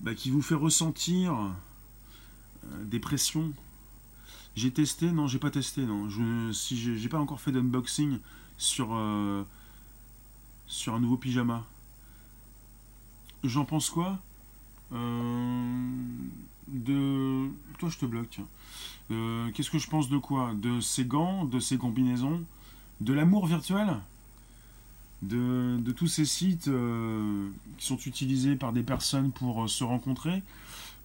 [0.00, 3.52] bah, qui vous fait ressentir euh, des pressions.
[4.56, 6.08] J'ai testé, non, j'ai pas testé, non.
[6.08, 8.18] Je, si j'ai pas encore fait d'unboxing
[8.56, 9.42] sur, euh,
[10.66, 11.66] sur un nouveau pyjama.
[13.42, 14.18] J'en pense quoi?
[16.68, 17.48] De.
[17.78, 18.40] Toi, je te bloque.
[19.10, 20.52] Euh, qu'est-ce que je pense de quoi?
[20.54, 22.42] De ces gants, de ces combinaisons,
[23.00, 23.96] de l'amour virtuel?
[25.22, 27.48] De, tous ces sites euh,
[27.78, 30.42] qui sont utilisés par des personnes pour euh, se rencontrer,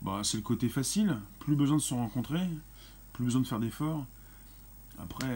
[0.02, 1.18] bah, c'est le côté facile.
[1.40, 2.42] Plus besoin de se rencontrer,
[3.14, 4.06] plus besoin de faire d'efforts.
[5.02, 5.34] Après,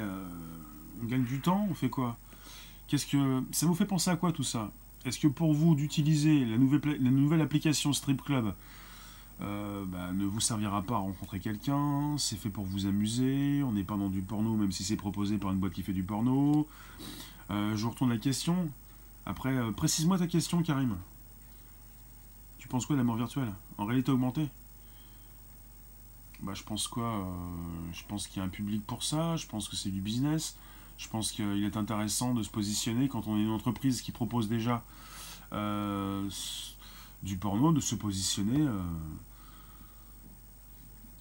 [1.01, 2.17] on gagne du temps, on fait quoi?
[2.87, 4.69] Qu'est-ce que ça vous fait penser à quoi tout ça?
[5.05, 8.53] Est-ce que pour vous d'utiliser la nouvelle, la nouvelle application Strip Club
[9.41, 13.71] euh, bah, ne vous servira pas à rencontrer quelqu'un, c'est fait pour vous amuser, on
[13.71, 16.03] n'est pas dans du porno même si c'est proposé par une boîte qui fait du
[16.03, 16.67] porno.
[17.49, 18.69] Euh, je vous retourne la question.
[19.25, 20.95] Après, euh, précise-moi ta question Karim.
[22.59, 23.51] Tu penses quoi de la mort virtuelle?
[23.77, 24.47] En réalité augmentée?
[26.41, 27.27] Bah, je pense quoi
[27.93, 30.57] Je pense qu'il y a un public pour ça, je pense que c'est du business,
[30.97, 34.49] je pense qu'il est intéressant de se positionner quand on est une entreprise qui propose
[34.49, 34.83] déjà
[37.23, 38.81] du porno de se positionner euh,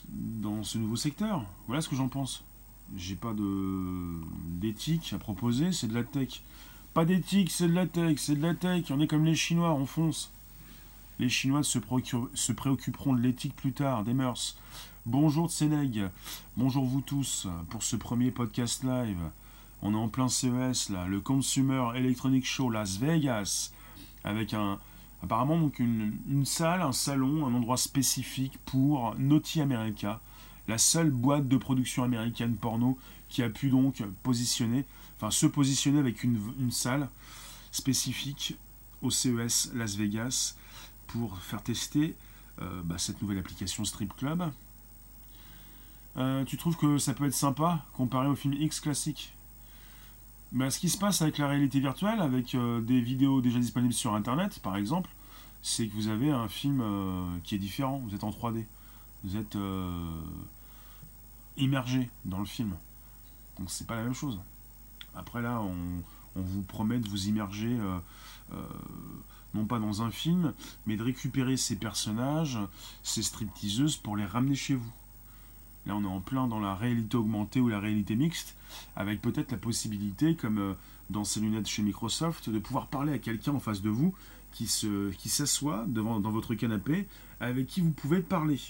[0.09, 1.45] dans ce nouveau secteur.
[1.67, 2.45] Voilà ce que j'en pense.
[2.97, 3.33] J'ai pas
[4.47, 6.43] d'éthique à proposer, c'est de la tech.
[6.93, 8.91] Pas d'éthique, c'est de la tech, c'est de la tech.
[8.91, 10.31] On est comme les Chinois, on fonce.
[11.19, 11.79] Les Chinois se,
[12.35, 14.57] se préoccuperont de l'éthique plus tard, des mœurs.
[15.07, 16.11] Bonjour Tseneg,
[16.57, 19.19] bonjour vous tous pour ce premier podcast live.
[19.83, 23.73] On est en plein CES là, le Consumer Electronic Show Las Vegas,
[24.23, 24.79] avec un,
[25.23, 30.21] Apparemment, donc une, salle, un salon, un endroit spécifique pour Naughty America,
[30.67, 32.99] la seule boîte de production américaine porno
[33.29, 34.03] qui a pu donc
[35.31, 37.09] se positionner avec une, salle
[37.71, 38.57] spécifique
[39.01, 40.57] au CES Las Vegas
[41.07, 42.15] pour faire tester
[42.61, 44.51] euh, bah, cette nouvelle application Strip Club.
[46.17, 49.33] Euh, tu trouves que ça peut être sympa comparé au film X classique?
[50.53, 53.95] Ben, Ce qui se passe avec la réalité virtuelle, avec euh, des vidéos déjà disponibles
[53.95, 55.11] sur Internet, par exemple,
[55.63, 58.03] c'est que vous avez un film euh, qui est différent.
[58.05, 58.65] Vous êtes en 3D.
[59.25, 59.57] Vous êtes
[61.57, 62.75] immergé dans le film.
[63.59, 64.41] Donc c'est pas la même chose.
[65.15, 66.03] Après là, on,
[66.35, 67.79] on vous promet de vous immerger
[69.55, 70.53] non pas dans un film,
[70.87, 72.59] mais de récupérer ces personnages,
[73.03, 74.93] ces stripteaseuses, pour les ramener chez vous.
[75.87, 78.55] Là, on est en plein dans la réalité augmentée ou la réalité mixte,
[78.97, 80.75] avec peut-être la possibilité, comme euh,
[81.11, 84.15] dans ces lunettes chez Microsoft, de pouvoir parler à quelqu'un en face de vous
[84.53, 87.07] qui s'assoit qui devant dans votre canapé,
[87.41, 88.61] avec qui vous pouvez parler.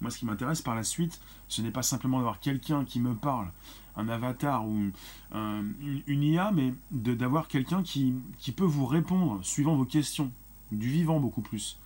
[0.00, 3.14] Moi, ce qui m'intéresse par la suite, ce n'est pas simplement d'avoir quelqu'un qui me
[3.14, 3.48] parle,
[3.96, 4.92] un avatar ou
[5.34, 10.30] une, IA, mais d'avoir quelqu'un qui, qui, peut vous répondre suivant vos questions,
[10.70, 11.78] du vivant beaucoup plus.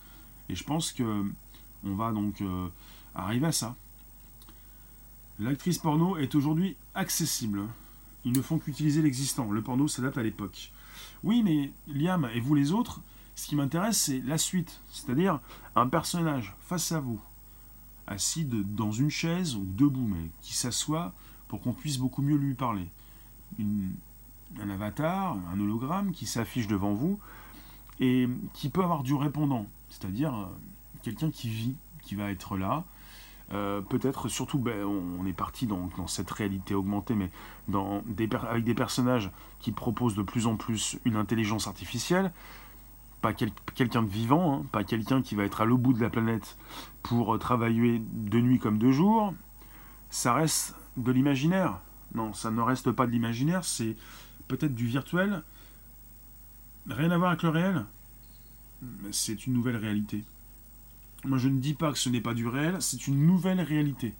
[0.49, 1.25] Et je pense que
[1.85, 2.67] on va donc euh,
[3.15, 3.75] arriver à ça.
[5.39, 7.61] L'actrice porno est aujourd'hui accessible.
[8.25, 9.51] Ils ne font qu'utiliser l'existant.
[9.51, 10.71] Le porno s'adapte à l'époque.
[11.23, 13.01] Oui, mais Liam et vous les autres,
[13.35, 14.79] ce qui m'intéresse, c'est la suite.
[14.91, 15.39] C'est-à-dire
[15.75, 17.19] un personnage face à vous,
[18.07, 21.13] assis dans une chaise ou debout, mais qui s'assoit
[21.47, 22.87] pour qu'on puisse beaucoup mieux lui parler.
[23.59, 27.19] un avatar, un hologramme qui s'affiche devant vous
[27.99, 30.45] et qui peut avoir du répondant, c'est-à-dire euh,
[31.03, 32.83] quelqu'un qui vit, qui va être là.
[33.53, 37.29] Euh, peut-être surtout, ben, on est parti dans, cette réalité augmentée, mais
[37.67, 38.03] dans
[38.49, 39.29] avec des personnages
[39.59, 42.31] qui proposent de plus en plus une intelligence artificielle,
[43.21, 46.09] pas quelqu'un de vivant, hein, pas quelqu'un qui va être à l'au bout de la
[46.09, 46.57] planète
[47.03, 49.33] pour euh, travailler de nuit comme de jour,
[50.09, 51.79] ça reste de l'imaginaire.
[52.15, 53.95] Non, ça ne reste pas de l'imaginaire, c'est
[54.47, 55.43] peut-être du virtuel.
[56.89, 57.85] Rien à voir avec le réel.
[59.11, 60.23] C'est une nouvelle réalité.
[61.25, 64.13] Moi, je ne dis pas que ce n'est pas du réel, c'est une nouvelle réalité.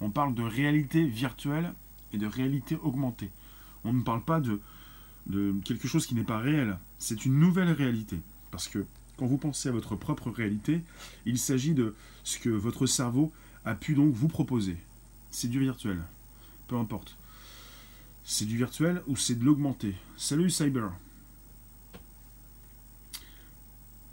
[0.00, 1.72] On parle de réalité virtuelle
[2.12, 3.30] et de réalité augmentée.
[3.84, 4.60] On ne parle pas de,
[5.64, 6.78] quelque chose qui n'est pas réel.
[6.98, 8.20] C'est une nouvelle réalité.
[8.50, 8.84] Parce que
[9.16, 10.82] quand vous pensez à votre propre réalité,
[11.24, 13.32] il s'agit de ce que votre cerveau
[13.64, 14.76] a pu donc vous proposer.
[15.30, 16.02] C'est du virtuel.
[16.68, 17.16] Peu importe.
[18.24, 19.94] C'est du virtuel ou c'est de l'augmenté.
[20.18, 20.90] Salut Cyber.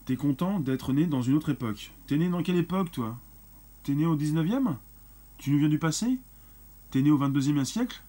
[0.10, 1.92] T'es content d'être né dans une autre époque.
[2.08, 3.16] T'es né dans quelle époque, toi?
[3.84, 4.74] T'es né au 19e
[5.38, 6.18] Tu nous viens du passé?
[6.90, 8.02] T'es né au 22e siècle?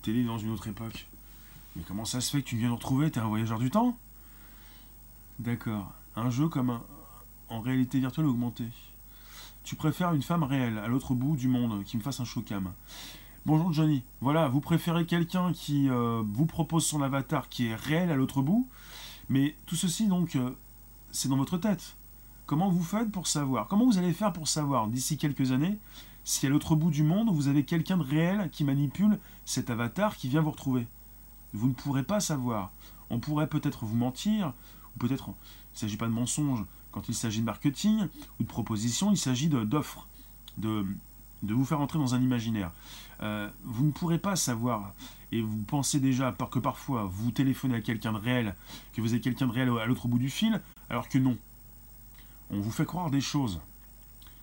[0.00, 1.06] T'es né dans une autre époque.
[1.76, 3.10] Mais comment ça se fait que tu viens nous retrouver?
[3.10, 3.98] T'es un voyageur du temps?
[5.38, 5.92] D'accord.
[6.16, 6.82] Un jeu comme un,
[7.50, 8.70] en réalité virtuelle augmentée.
[9.64, 12.72] Tu préfères une femme réelle à l'autre bout du monde qui me fasse un showcam.
[13.44, 14.02] Bonjour Johnny.
[14.22, 18.40] Voilà, vous préférez quelqu'un qui euh, vous propose son avatar qui est réel à l'autre
[18.40, 18.66] bout,
[19.28, 20.56] mais tout ceci donc, euh,
[21.14, 21.94] c'est dans votre tête.
[22.44, 23.68] Comment vous faites pour savoir?
[23.68, 24.88] Comment vous allez faire pour savoir?
[24.88, 25.78] D'ici quelques années
[26.24, 30.16] si à l'autre bout du monde vous avez quelqu'un de réel qui manipule cet avatar
[30.16, 30.86] qui vient vous retrouver
[31.52, 32.70] Vous ne pourrez pas savoir.
[33.10, 34.52] On pourrait peut-être vous mentir,
[34.98, 38.06] peut-être il ne s'agit pas de mensonge quand il s'agit de marketing
[38.40, 40.06] ou de proposition, il s'agit d'offres,
[40.58, 40.86] de,
[41.42, 42.70] de, vous faire entrer dans un imaginaire.
[43.24, 44.92] Euh, vous ne pourrez pas savoir,
[45.32, 48.54] et vous pensez déjà que parfois vous téléphonez à quelqu'un de réel,
[48.92, 50.60] que vous avez quelqu'un de réel à l'autre bout du fil,
[50.90, 51.36] alors que non.
[52.50, 53.60] On vous fait croire des choses,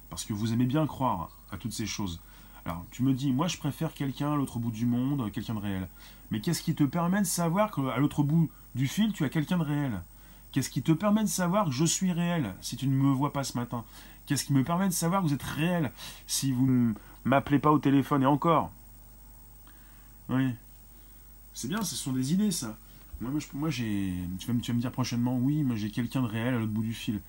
[0.10, 2.20] parce que vous aimez bien croire à toutes ces choses.
[2.66, 5.60] Alors, tu me dis, moi je préfère quelqu'un à l'autre bout du monde, quelqu'un de
[5.60, 5.88] réel.
[6.32, 9.58] Mais qu'est-ce qui te permet de savoir qu'à l'autre bout du fil, tu as quelqu'un
[9.58, 10.02] de réel?
[10.52, 13.32] Qu'est-ce qui te permet de savoir que je suis réel si tu ne me vois
[13.32, 13.86] pas ce matin?
[14.26, 15.92] Qu'est-ce qui me permet de savoir que vous êtes réel
[16.28, 16.94] si vous ne
[17.26, 18.72] m'appelez pas au téléphone Et encore
[20.30, 20.52] Oui.
[21.54, 22.78] C'est bien, ce sont des idées, ça.
[23.20, 24.14] Moi, moi, j'ai.
[24.40, 26.94] Tu vas, me, dire prochainement, oui, moi j'ai quelqu'un de réel à l'autre bout du
[26.94, 27.22] fil.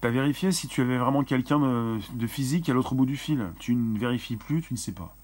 [0.00, 3.46] Tu as vérifié si tu avais vraiment quelqu'un de physique à l'autre bout du fil?
[3.58, 5.14] Tu ne vérifies plus, tu ne sais pas.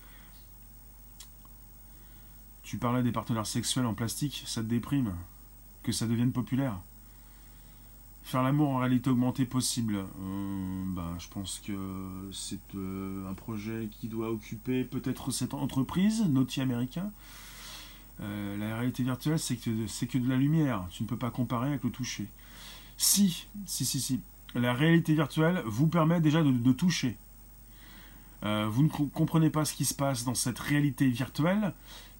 [2.62, 5.14] Tu parlais des partenaires sexuels en plastique, ça te déprime.
[5.82, 6.80] Que ça devienne populaire.
[8.26, 9.98] Faire l'amour en réalité augmentée possible.
[9.98, 11.72] Euh, bah, je pense que
[12.32, 17.12] c'est euh, un projet qui doit occuper peut-être cette entreprise, Naughty américain.
[18.20, 20.88] Euh, la réalité virtuelle, c'est que, c'est que de la lumière.
[20.90, 22.26] Tu ne peux pas comparer avec le toucher.
[22.96, 24.20] Si, si, si, si.
[24.56, 27.16] La réalité virtuelle vous permet déjà de, toucher.
[28.42, 31.72] vous ne comprenez pas ce qui se passe dans cette réalité virtuelle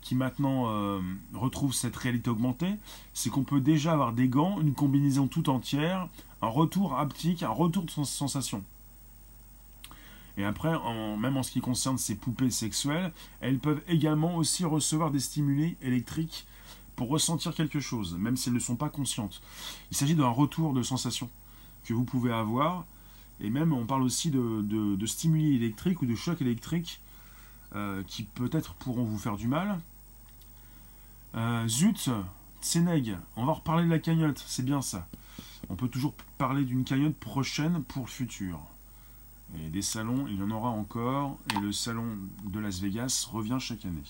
[0.07, 1.01] qui maintenant euh,
[1.35, 2.77] retrouve cette réalité augmentée,
[3.13, 6.09] c'est qu'on peut déjà avoir des gants, une combinaison tout entière,
[6.43, 8.63] un retour haptique, un retour de sensation.
[10.37, 10.73] Et après,
[11.19, 15.77] même en ce qui concerne ces poupées sexuelles, elles peuvent également aussi recevoir des stimuli
[15.83, 16.47] électriques
[16.95, 19.43] pour ressentir quelque chose, même si elles ne sont pas conscientes.
[19.91, 21.29] Il s'agit d'un retour de sensation
[21.85, 22.85] que vous pouvez avoir,
[23.41, 27.01] et même on parle aussi de, de stimuli électriques ou de chocs électriques
[28.07, 29.81] qui peut-être pourront vous faire du mal.
[31.69, 32.11] Zut,
[32.63, 35.07] Tseneg, on va reparler de la cagnotte, c'est bien ça.
[35.69, 38.61] On peut toujours parler d'une cagnotte prochaine pour le futur.
[39.59, 42.05] Et des salons, il y en aura encore, et le salon
[42.45, 44.03] de Las Vegas revient chaque année.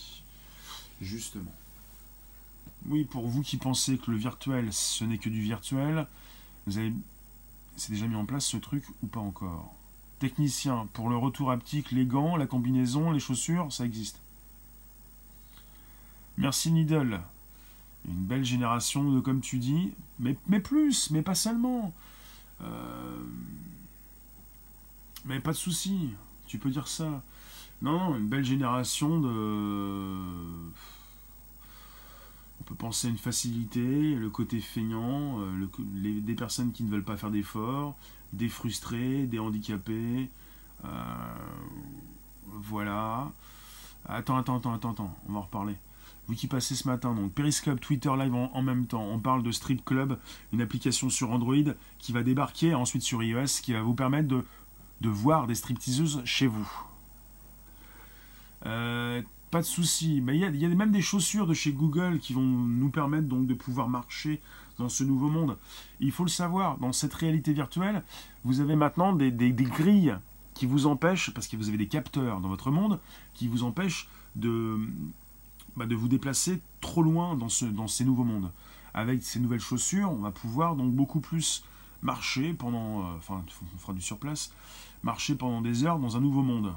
[1.00, 1.52] Justement.
[2.86, 6.06] Oui, pour vous qui pensez que le virtuel, ce n'est que du virtuel,
[6.66, 6.92] vous avez...
[7.76, 9.74] C'est déjà mis en place ce truc ou pas encore?
[10.18, 14.18] Technicien, pour le retour haptique, les gants, la combinaison, les chaussures, ça existe.
[16.38, 17.20] Merci Needle.
[18.08, 21.92] Une belle génération de, comme tu dis, mais, mais plus, mais pas seulement.
[22.62, 23.24] Euh,
[25.24, 26.10] mais pas de souci,
[26.46, 27.22] tu peux dire ça.
[27.82, 30.16] Non, une belle génération de
[32.60, 37.04] on peut penser à une facilité, le côté feignant, euh, des personnes qui ne veulent
[37.04, 37.94] pas faire d'efforts,
[38.32, 40.30] des frustrés, des handicapés.
[40.84, 40.88] Euh,
[42.46, 43.30] voilà.
[44.06, 45.76] Attends, attends, attends, attends, attends, on va en reparler.
[46.26, 49.04] Vous qui passez ce matin, donc Periscope, Twitter Live en, même temps.
[49.04, 50.18] On parle de Street Club,
[50.52, 51.54] une application sur Android
[51.98, 54.44] qui va débarquer ensuite sur iOS, qui va vous permettre de,
[55.02, 56.68] de voir des stripteaseuses chez vous.
[58.66, 60.20] Euh, pas de souci.
[60.20, 63.46] Mais il y a, même des chaussures de chez Google qui vont nous permettre donc
[63.46, 64.40] de pouvoir marcher
[64.78, 65.56] dans ce nouveau monde.
[66.00, 68.02] Il faut le savoir, dans cette réalité virtuelle,
[68.44, 70.16] vous avez maintenant des, grilles
[70.54, 72.98] qui vous empêchent, parce que vous avez des capteurs dans votre monde,
[73.34, 74.78] qui vous empêchent de,
[75.76, 78.50] bah, de vous déplacer trop loin dans, ce, dans ces nouveaux mondes.
[78.94, 81.62] Avec ces nouvelles chaussures, on va pouvoir donc beaucoup plus
[82.02, 84.52] marcher pendant, euh, enfin on fera du surplace,
[85.02, 86.72] marcher pendant des heures dans un nouveau monde.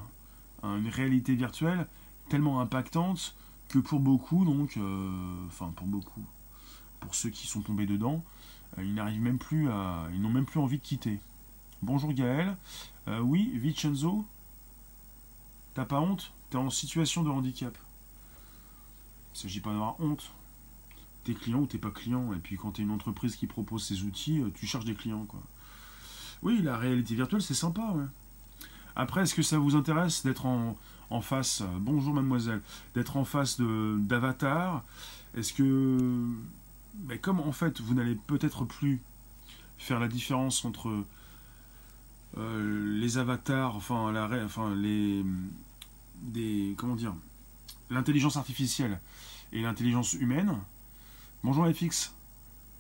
[0.64, 1.88] Une réalité virtuelle
[2.28, 3.36] tellement impactante
[3.70, 6.26] que pour beaucoup, donc, euh, enfin pour beaucoup,
[7.00, 8.22] pour ceux qui sont tombés dedans,
[8.78, 11.20] euh, ils n'arrivent même plus à, ils n'ont même plus envie de quitter.
[11.82, 12.58] Bonjour Gaël,
[13.22, 14.26] oui Vincenzo,
[15.76, 16.34] t'as pas honte?
[16.50, 17.78] T'es en situation de handicap.
[19.34, 20.32] Il ne s'agit pas d'avoir honte.
[21.24, 24.04] T'es client ou t'es pas client, et puis quand t'es une entreprise qui propose ses
[24.04, 25.28] outils, tu cherches des clients.
[26.42, 27.94] Oui, la réalité virtuelle c'est sympa.
[28.96, 30.78] Après, est-ce que ça vous intéresse d'être en,
[31.10, 32.62] en face, euh, bonjour mademoiselle,
[32.96, 34.84] d'être en face d'avatar?
[35.36, 36.26] Est-ce que,
[37.06, 39.02] mais comme en fait vous n'allez peut-être plus
[39.78, 41.06] faire la différence entre
[42.38, 45.24] euh, les avatars, enfin, la, enfin les,
[46.22, 47.14] des, comment dire,
[47.90, 49.00] l'intelligence artificielle
[49.52, 50.56] et l'intelligence humaine.
[51.44, 52.14] Bonjour FX.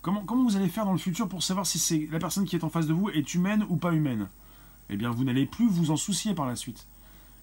[0.01, 2.55] Comment, comment vous allez faire dans le futur pour savoir si c'est la personne qui
[2.55, 4.27] est en face de vous est humaine ou pas humaine?
[4.89, 6.85] Eh bien, vous n'allez plus vous en soucier par la suite.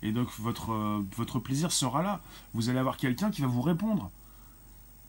[0.03, 2.21] Et donc votre, euh, votre plaisir sera là.
[2.55, 4.11] Vous allez avoir quelqu'un qui va vous répondre.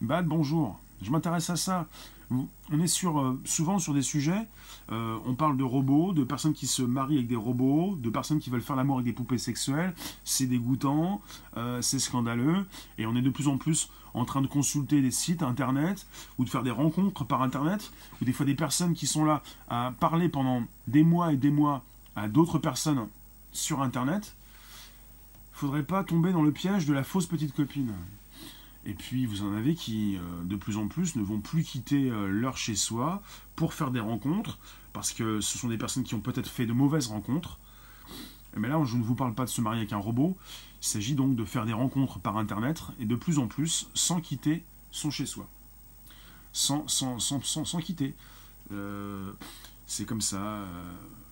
[0.01, 0.79] Bad, bonjour.
[1.01, 1.87] Je m'intéresse à ça.
[2.29, 4.47] On est euh, souvent sur des sujets,
[4.91, 8.39] euh, on parle de robots, de personnes qui se marient avec des robots, de personnes
[8.39, 9.95] qui veulent faire l'amour avec des poupées sexuelles.
[10.25, 11.21] C'est dégoûtant,
[11.79, 12.65] c'est scandaleux,
[12.97, 16.05] et on est de plus en plus en train de consulter des sites internet
[16.37, 19.41] ou de faire des rencontres par internet, ou des fois des personnes qui sont là
[19.69, 21.83] à parler pendant des mois et des mois
[22.17, 23.07] à d'autres personnes
[23.53, 24.35] sur internet
[25.57, 27.91] faudrait pas tomber dans le piège de la fausse petite copine.
[28.87, 32.09] Et puis vous en avez qui, euh, de plus en plus, ne vont plus quitter
[32.09, 33.21] euh, leur chez-soi
[33.57, 34.57] pour faire des rencontres,
[34.93, 37.59] parce que ce sont des personnes qui ont peut-être fait de mauvaises rencontres.
[38.55, 40.37] Mais là, je ne vous parle pas de se marier avec un robot,
[40.81, 44.21] il s'agit donc de faire des rencontres par Internet, et de plus en plus, sans
[44.21, 45.47] quitter son chez-soi.
[46.53, 48.15] Sans, sans, sans, sans, quitter.
[48.71, 49.33] Euh,
[49.85, 50.65] c'est comme ça,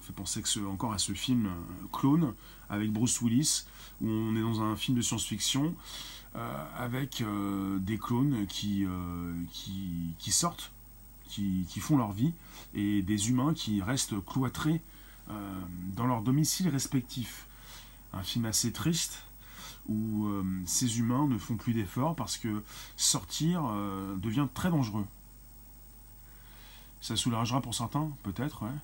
[0.02, 1.50] fait penser encore à ce film
[1.94, 2.34] Clone,
[2.70, 3.64] avec Bruce Willis,
[4.02, 5.70] où on est dans un film de science-fiction euh,
[6.78, 10.72] avec euh, des clones qui, euh, qui, sortent,
[11.30, 12.34] qui, font leur vie,
[12.74, 14.82] et des humains qui restent cloîtrés
[15.96, 17.48] dans leur domicile respectif.
[18.14, 19.24] Un film assez triste
[19.90, 20.28] où
[20.66, 22.64] ces humains ne font plus d'efforts parce que
[22.96, 23.64] sortir
[24.18, 25.06] devient très dangereux.
[27.02, 28.78] Ça soulagera pour certains, peut-être, ouais.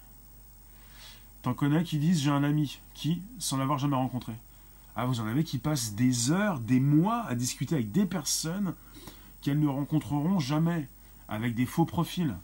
[1.41, 4.33] T'en connais qui disent j'ai un ami, qui, sans l'avoir jamais rencontré.
[4.95, 8.73] Ah, vous en avez qui passent des heures, des mois à discuter avec des personnes
[9.41, 10.87] qu'elles ne rencontreront jamais,
[11.29, 12.35] avec des faux profils.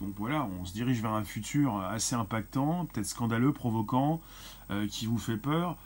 [0.00, 4.20] Donc voilà, on se dirige vers un futur assez impactant, peut-être scandaleux, provoquant,
[4.70, 5.76] euh, qui vous fait peur,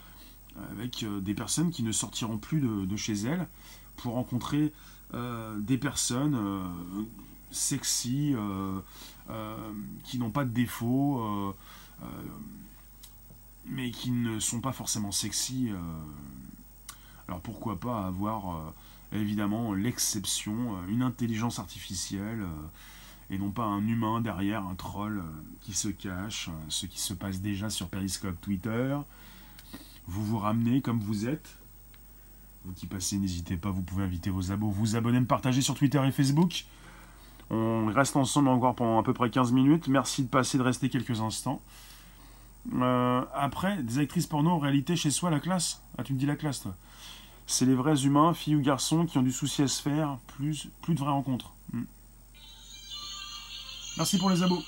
[0.70, 3.46] avec euh, des personnes qui ne sortiront plus de, chez elles
[3.96, 4.72] pour rencontrer
[5.14, 6.38] euh, des personnes
[7.50, 8.34] sexy,
[10.04, 11.54] qui n'ont pas de défauts
[13.66, 15.70] mais qui ne sont pas forcément sexy.
[15.70, 15.76] Euh.
[17.28, 22.44] alors pourquoi pas avoir euh, évidemment l'exception, euh, une intelligence artificielle,
[23.30, 25.22] et non pas un humain derrière, un troll
[25.62, 28.96] qui se cache, ce qui se passe déjà sur Periscope Twitter.
[30.06, 31.56] Vous vous ramenez comme vous êtes,
[32.64, 35.74] Vous qui passez, n'hésitez pas, vous pouvez inviter vos abos, vous abonner, me partager sur
[35.74, 36.66] Twitter et Facebook.
[37.50, 39.88] On reste ensemble encore pendant à peu près 15 minutes.
[39.88, 41.60] Merci de passer, de rester quelques instants.
[42.74, 46.26] Euh, après, des actrices porno en réalité chez soi, la classe Ah, tu me dis
[46.26, 46.74] la classe, toi
[47.46, 50.68] C'est les vrais humains, filles ou garçons, qui ont du souci à se faire, plus,
[50.80, 51.52] plus de vraies rencontres.
[51.72, 51.84] Hmm.
[53.96, 54.62] Merci pour les abos.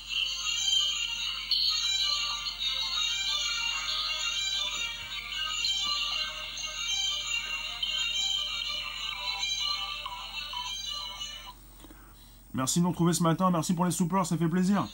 [12.55, 14.87] Merci de nous retrouver ce matin, merci pour les soupers, ça fait plaisir.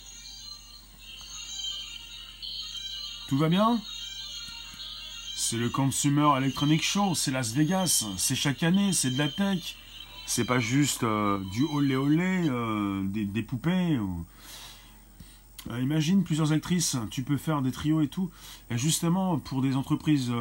[3.31, 3.81] Tout va bien?
[5.37, 9.77] C'est le Consumer Electronic Show, c'est Las Vegas, c'est chaque année, c'est de la tech.
[10.27, 14.01] C'est pas juste euh, du olé olé, euh, des, poupées.
[15.71, 18.33] Euh, imagine plusieurs actrices, tu peux faire des trios et tout.
[18.69, 20.33] Et justement, pour des entreprises,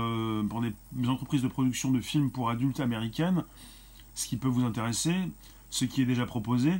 [0.49, 0.73] pour des,
[1.07, 3.43] entreprises de production de films pour adultes américaines,
[4.15, 5.13] ce qui peut vous intéresser,
[5.69, 6.73] ce qui est déjà proposé,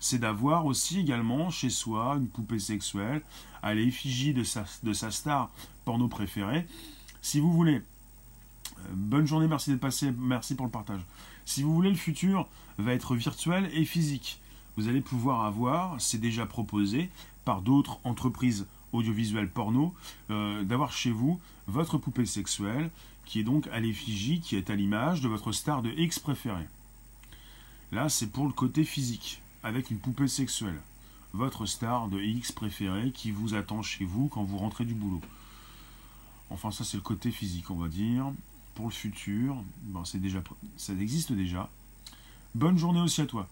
[0.00, 3.22] c'est d'avoir aussi également chez soi une poupée sexuelle
[3.62, 5.50] à l'effigie de sa, star
[5.84, 6.66] porno préférée.
[7.22, 11.00] Si vous voulez, euh, bonne journée, merci d'être passé, merci pour le partage.
[11.46, 12.46] Si vous voulez, le futur
[12.78, 14.40] va être virtuel et physique.
[14.76, 17.08] Vous allez pouvoir avoir, c'est déjà proposé
[17.44, 19.94] par d'autres entreprises audiovisuelles porno,
[20.30, 22.90] euh, d'avoir chez vous votre poupée sexuelle
[23.24, 26.68] qui est donc à l'effigie, qui est à l'image de votre star de X préférée.
[27.92, 30.80] Là, c'est pour le côté physique avec une poupée sexuelle.
[31.32, 35.22] Votre star de X préférée qui vous attend chez vous quand vous rentrez du boulot.
[36.50, 38.26] Enfin, ça, c'est le côté physique, on va dire.
[38.74, 40.42] Pour le futur, bon, c'est déjà,
[40.76, 41.68] ça existe déjà.
[42.54, 43.48] Bonne journée aussi à toi.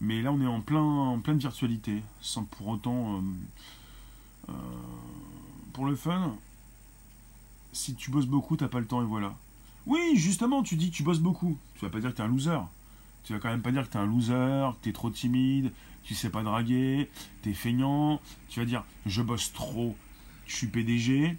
[0.00, 3.16] Mais là, on est en, plein, en pleine virtualité, sans pour autant.
[3.16, 3.20] Euh,
[4.50, 4.52] euh,
[5.72, 6.36] pour le fun,
[7.72, 9.34] si tu bosses beaucoup, t'as pas le temps et voilà.
[9.86, 11.56] Oui, justement, tu dis que tu bosses beaucoup.
[11.74, 12.60] Tu vas pas dire que t'es un loser.
[13.24, 15.72] Tu vas quand même pas dire que t'es un loser, que t'es trop timide,
[16.02, 17.10] tu sais pas draguer,
[17.42, 18.20] t'es feignant.
[18.48, 19.96] Tu vas dire je bosse trop,
[20.46, 21.36] je suis PDG,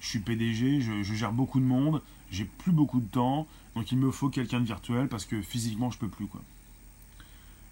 [0.00, 2.00] je suis PDG, je, gère beaucoup de monde,
[2.30, 5.90] j'ai plus beaucoup de temps, donc il me faut quelqu'un de virtuel parce que physiquement
[5.90, 6.40] je peux plus quoi.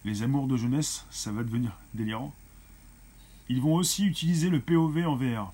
[0.05, 2.34] Les amours de jeunesse, ça va devenir délirant.
[3.48, 5.52] Ils vont aussi utiliser le POV en VR.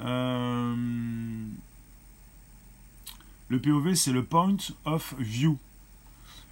[0.00, 1.46] Euh,
[3.48, 5.58] le POV, c'est le Point of View.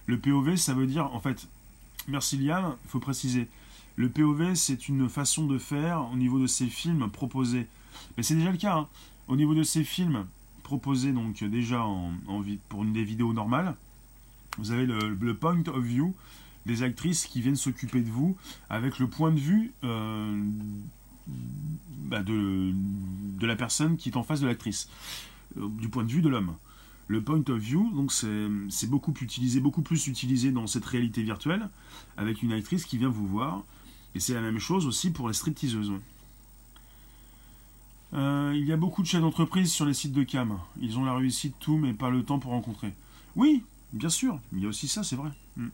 [0.05, 1.47] Le POV, ça veut dire, en fait,
[2.07, 3.47] merci Liam, il faut préciser,
[3.95, 7.67] le POV, c'est une façon de faire au niveau de ces films proposés.
[8.17, 8.75] Mais c'est déjà le cas.
[8.75, 8.87] Hein.
[9.27, 10.25] Au niveau de ces films
[10.63, 12.11] proposés, donc déjà en,
[12.69, 13.75] pour une des vidéos normales,
[14.57, 16.13] vous avez le, point of view
[16.65, 18.35] des actrices qui viennent s'occuper de vous
[18.69, 20.41] avec le point de vue euh,
[22.05, 22.73] bah, de,
[23.41, 24.89] la personne qui est en face de l'actrice,
[25.57, 26.55] euh, du point de vue de l'homme.
[27.07, 31.69] Le point of view, donc c'est beaucoup utilisé, beaucoup plus utilisé dans cette réalité virtuelle,
[32.17, 33.63] avec une actrice qui vient vous voir.
[34.15, 35.91] Et c'est la même chose aussi pour les stripteaseuses.
[38.13, 40.59] Euh, il y a beaucoup de chefs d'entreprise sur les sites de cam.
[40.79, 42.93] Ils ont la réussite, tout, mais pas le temps pour rencontrer.
[43.35, 45.31] Oui, bien sûr, il y a aussi ça, c'est vrai.
[45.57, 45.69] Hmm.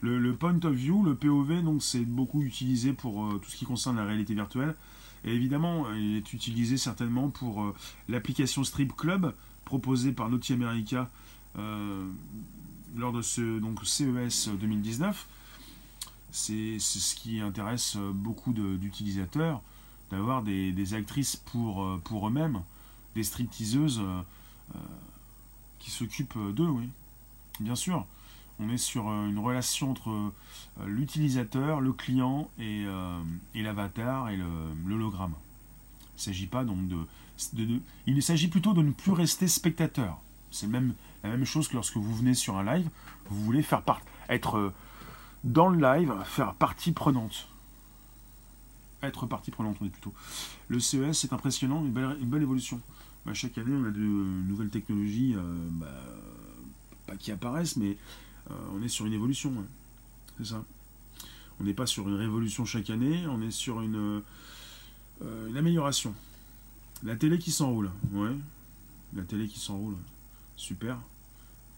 [0.00, 3.64] Le, point of view, le POV, donc c'est beaucoup utilisé pour euh, tout ce qui
[3.64, 4.74] concerne la réalité virtuelle.
[5.24, 7.74] Et évidemment, il est utilisé certainement pour euh,
[8.08, 9.34] l'application Strip Club,
[9.68, 11.10] proposé par Naughty America
[11.58, 12.08] euh,
[12.96, 15.26] lors de ce donc, CES 2019.
[16.32, 19.60] C'est ce qui intéresse beaucoup d'utilisateurs,
[20.10, 22.62] d'avoir des, actrices pour, euh, pour eux-mêmes,
[23.14, 24.78] des stripteaseuses euh,
[25.78, 26.88] qui s'occupent d'eux, oui.
[27.60, 28.06] Bien sûr,
[28.60, 30.32] on est sur une relation entre
[30.86, 32.84] l'utilisateur, le client et,
[33.54, 34.38] et l'avatar et
[34.86, 35.34] l'hologramme.
[36.14, 36.96] Il ne s'agit pas donc de,
[38.06, 40.20] il s'agit plutôt de ne plus rester spectateur.
[40.50, 40.80] C'est la
[41.30, 42.88] même chose que lorsque vous venez sur un live,
[43.30, 44.72] vous voulez faire part, être euh,
[45.44, 47.48] dans le live, faire partie prenante.
[49.02, 50.12] Être partie prenante, on est plutôt.
[50.68, 52.80] Le CES, c'est impressionnant, une belle, évolution.
[53.24, 55.86] Bah, chaque année, on a de nouvelles technologies, euh, bah,
[57.06, 57.96] pas qui apparaissent, mais
[58.50, 59.52] euh, on est sur une évolution.
[60.38, 60.64] C'est ça.
[61.60, 64.22] On n'est pas sur une révolution chaque année, on est sur une
[65.56, 66.14] amélioration.
[67.04, 68.36] La télé qui s'enroule, ouais.
[69.14, 69.96] La télé qui s'enroule,
[70.56, 70.98] super.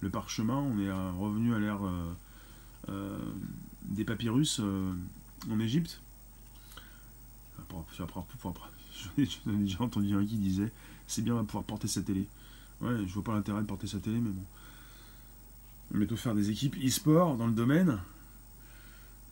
[0.01, 2.13] Le parchemin, on est revenu à l'ère euh,
[2.89, 3.19] euh,
[3.83, 4.93] des papyrus euh,
[5.51, 6.01] en Égypte.
[9.19, 10.73] J'en ai déjà entendu un qui disait
[11.07, 12.27] c'est bien, on va pouvoir porter sa télé.
[12.81, 14.45] Ouais, je vois pas l'intérêt de porter sa télé, mais bon.
[15.93, 17.99] On va faire des équipes e-sport dans le domaine.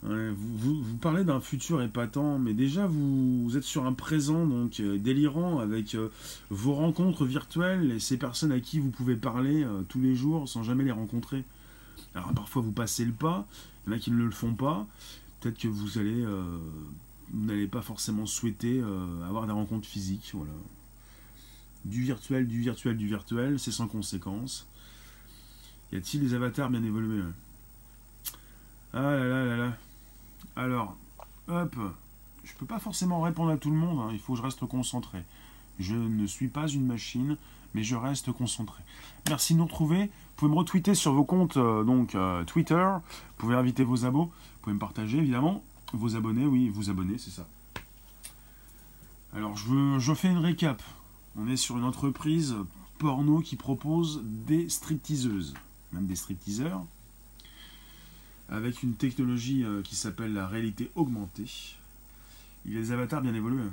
[0.03, 5.59] Vous, parlez d'un futur épatant, mais déjà vous, êtes sur un présent donc euh, délirant
[5.59, 6.09] avec euh,
[6.51, 10.49] vos rencontres virtuelles et ces personnes à qui vous pouvez parler euh, tous les jours
[10.49, 11.45] sans jamais les rencontrer.
[12.15, 13.47] Alors parfois vous passez le pas,
[13.87, 14.87] il y en a qui ne le font pas.
[15.41, 16.25] Peut-être que vous allez,
[17.33, 18.83] n'allez pas forcément souhaiter
[19.25, 20.51] avoir des rencontres physiques, voilà.
[21.85, 24.67] Du virtuel, du virtuel, du virtuel, c'est sans conséquence.
[25.93, 27.23] Y a-t-il des avatars bien évolués
[28.93, 29.79] Ah là là là là.
[30.57, 30.97] Alors,
[31.49, 31.77] hop,
[32.45, 34.11] je peux pas forcément répondre à tout le monde, hein.
[34.13, 35.25] il faut que je reste concentré.
[35.79, 37.37] Je ne suis pas une machine,
[37.75, 38.83] mais je reste concentré.
[39.29, 40.05] Merci de nous retrouver.
[40.07, 42.75] Vous pouvez me retweeter sur vos comptes euh, donc euh, Twitter.
[42.75, 44.25] Vous pouvez inviter vos abos.
[44.25, 45.63] Vous pouvez me partager évidemment.
[45.93, 47.47] Vos abonnés, oui, vous abonner, c'est ça.
[49.35, 50.83] Alors je, je fais une récap.
[51.37, 52.57] On est sur une entreprise
[52.99, 55.55] porno qui propose des stripteaseuses,
[55.93, 56.85] même des stripteaseurs
[58.49, 61.77] avec une technologie euh, qui s'appelle la réalité augmentée.
[62.65, 63.69] Il y a des avatars bien évolués.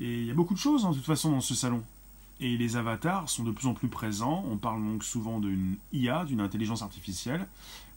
[0.00, 1.82] Et il y a beaucoup de choses, hein, de toute façon, dans ce salon.
[2.40, 4.44] Et les avatars sont de plus en plus présents.
[4.50, 7.46] On parle donc souvent d'une IA, d'une intelligence artificielle,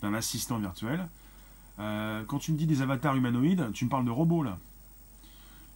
[0.02, 1.08] d'un assistant virtuel.
[1.80, 4.58] Euh, quand tu me dis des avatars humanoïdes, tu me parles de robots, là.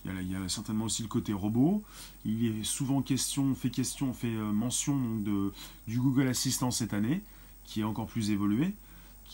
[0.06, 1.84] Il y, a, certainement aussi le côté robot.
[2.26, 5.54] Il est souvent question, fait question, fait euh, mention de,
[5.88, 7.22] du Google Assistant cette année,
[7.66, 8.74] qui est encore plus évolué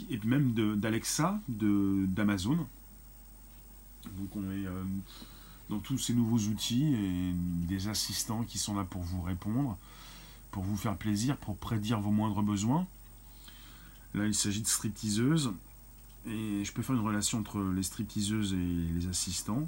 [0.10, 2.58] et même d'Alexa, d'Amazon.
[4.06, 4.84] Donc on est euh,
[5.70, 7.34] dans tous ces nouveaux outils et
[7.68, 9.78] des assistants qui sont là pour vous répondre,
[10.52, 12.88] pour vous faire plaisir, pour prédire vos moindres besoins.
[14.14, 15.52] Là, il s'agit de stripteaseuses.
[16.26, 19.68] Et je peux faire une relation entre les stripteaseuses et les assistants.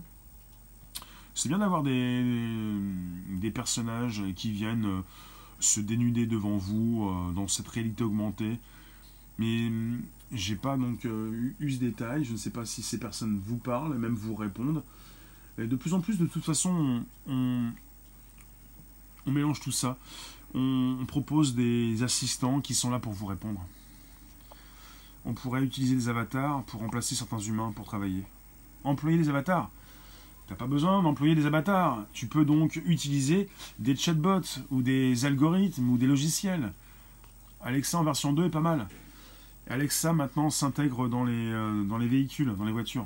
[1.35, 2.21] C'est bien d'avoir des,
[3.29, 5.01] des, personnages qui viennent euh,
[5.61, 8.59] se dénuder devant vous euh, dans cette réalité augmentée.
[9.37, 9.71] Mais
[10.31, 13.57] j'ai pas donc euh, eu ce détail, je ne sais pas si ces personnes vous
[13.57, 14.83] parlent, même vous répondent.
[15.57, 17.71] Et de plus en plus, de toute façon, on,
[19.25, 19.97] mélange tout ça.
[20.53, 23.65] On, propose des assistants qui sont là pour vous répondre.
[25.25, 28.23] On pourrait utiliser des avatars pour remplacer certains humains pour travailler.
[28.83, 29.69] Employer des avatars
[30.47, 32.05] T'as pas besoin d'employer des avatars.
[32.11, 36.73] Tu peux donc utiliser des chatbots ou des algorithmes ou des logiciels.
[37.61, 38.87] Alexa en version 2 est pas mal.
[39.69, 43.05] Alexa maintenant s'intègre dans les, euh, dans les véhicules, dans les voitures.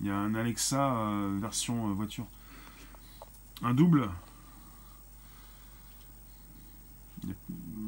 [0.00, 2.26] Il y a un Alexa euh, version euh, voiture.
[3.62, 4.08] Un double.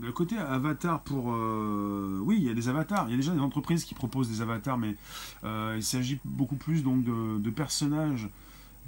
[0.01, 1.26] Le côté avatar pour...
[1.26, 3.07] oui, il y a des avatars.
[3.09, 4.97] Il y a déjà des entreprises qui proposent des avatars, mais
[5.45, 8.28] il s'agit beaucoup plus donc de, personnages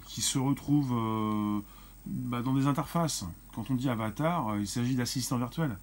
[0.06, 1.62] qui se retrouvent
[2.06, 3.26] bah, dans des interfaces.
[3.54, 5.76] Quand on dit avatar, il s'agit d'assistants virtuels.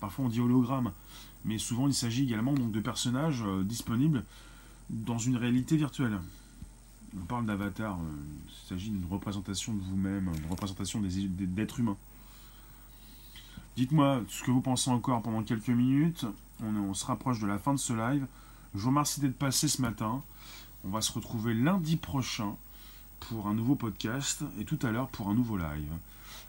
[0.00, 0.90] Parfois on dit hologramme
[1.44, 4.24] mais souvent il s'agit également donc, de personnages euh, disponibles
[4.90, 6.18] dans une réalité virtuelle.
[7.16, 8.12] On parle d'avatar, euh,
[8.48, 11.96] il s'agit d'une représentation de vous-même, une représentation d'êtres humains.
[13.76, 16.26] Dites-moi ce que vous pensez encore pendant quelques minutes.
[16.62, 18.26] On, on, se rapproche de la fin de ce live.
[18.74, 20.22] Je vous remercie d'être passé ce matin.
[20.84, 22.56] On va se retrouver lundi prochain
[23.20, 25.92] pour un nouveau podcast et tout à l'heure pour un nouveau live.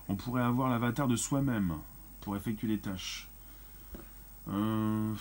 [0.08, 1.74] On pourrait avoir l'avatar de soi-même
[2.22, 3.28] pour effectuer les tâches.
[4.48, 5.14] Euh,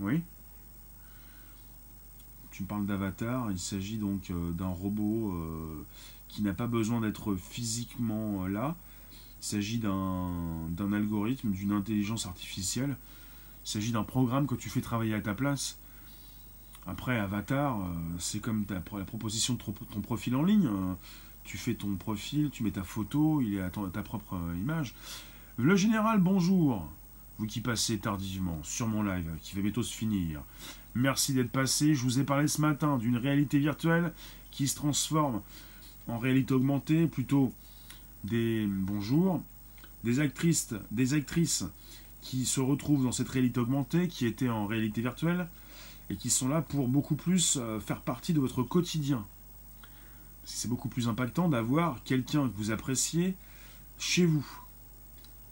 [0.00, 0.20] oui.
[2.50, 5.86] Tu me parles d'Avatar, il s'agit donc euh, d'un robot euh,
[6.28, 8.74] qui n'a pas besoin d'être physiquement là.
[9.40, 12.96] Il s'agit d'un algorithme, d'une intelligence artificielle.
[13.64, 15.78] Il s'agit d'un programme que tu fais travailler à ta place.
[16.88, 17.78] Après, Avatar,
[18.18, 20.68] c'est comme la proposition de ton profil en ligne.
[21.44, 24.94] Tu fais ton profil, tu mets ta photo, il est à ta propre image.
[25.56, 26.88] Le général, bonjour
[27.38, 30.42] vous qui passez tardivement sur mon live, qui va bientôt se finir.
[30.94, 31.94] Merci d'être passé.
[31.94, 34.12] Je vous ai parlé ce matin d'une réalité virtuelle
[34.50, 35.40] qui se transforme
[36.08, 37.52] en réalité augmentée, plutôt
[38.24, 39.42] des bonjours,
[40.04, 41.64] des actrices, des actrices
[42.22, 45.46] qui se retrouvent dans cette réalité augmentée, qui étaient en réalité virtuelle,
[46.10, 49.24] et qui sont là pour beaucoup plus euh, faire partie de votre quotidien.
[50.44, 53.34] C'est beaucoup plus impactant d'avoir quelqu'un que vous appréciez
[53.98, 54.46] chez vous.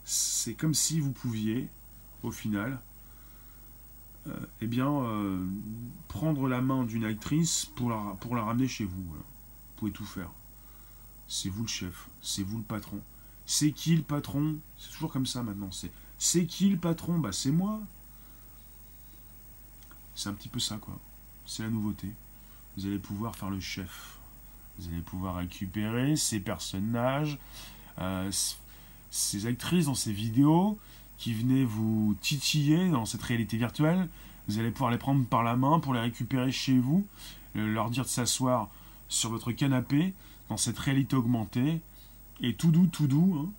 [0.09, 1.69] C'est comme si vous pouviez
[2.23, 2.81] au final,
[4.28, 5.45] euh, eh bien, euh,
[6.07, 9.03] prendre la main d'une actrice pour la, ramener chez vous.
[9.03, 9.24] Vous
[9.77, 10.31] pouvez tout faire.
[11.27, 13.01] C'est vous le chef, c'est vous le patron.
[13.47, 14.57] C'est qui le patron?
[14.78, 15.73] C'est toujours comme ça maintenant.
[15.73, 17.19] C'est c'est qui le patron?
[17.19, 17.81] Bah c'est moi.
[20.15, 20.97] C'est un petit peu ça quoi.
[21.47, 22.12] C'est la nouveauté.
[22.77, 24.19] Vous allez pouvoir faire le chef.
[24.78, 27.39] Vous allez pouvoir récupérer ces personnages,
[27.99, 28.31] euh,
[29.16, 30.78] ces actrices dans ces vidéos,
[31.18, 34.09] qui venait vous titiller dans cette réalité virtuelle,
[34.48, 37.06] Vous allez pouvoir les prendre par la main pour les récupérer chez vous,
[37.55, 38.68] leur dire de s'asseoir
[39.09, 40.12] sur votre canapé
[40.48, 41.80] dans cette réalité augmentée
[42.40, 43.36] et tout doux, tout doux.
[43.40, 43.51] Hein.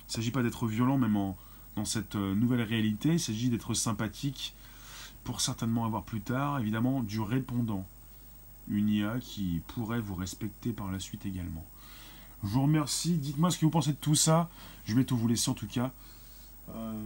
[0.00, 1.34] Il ne s'agit pas d'être violent même
[1.76, 4.54] dans cette euh, nouvelle réalité, il s'agit d'être sympathique
[5.24, 7.84] pour certainement avoir plus tard, évidemment, du répondant.
[8.68, 11.64] Une IA qui pourrait vous respecter par la suite également.
[12.42, 13.14] Je vous remercie.
[13.14, 14.48] Dites-moi ce que vous pensez de tout ça.
[14.84, 15.92] Je vais tout vous laisser en tout cas.
[16.70, 17.02] Euh,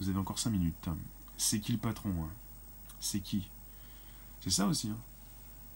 [0.00, 0.88] vous avez encore 5 minutes.
[1.36, 2.30] C'est qui le patron hein?
[3.00, 3.48] C'est qui?
[4.40, 4.88] C'est ça aussi.
[4.88, 4.96] Hein?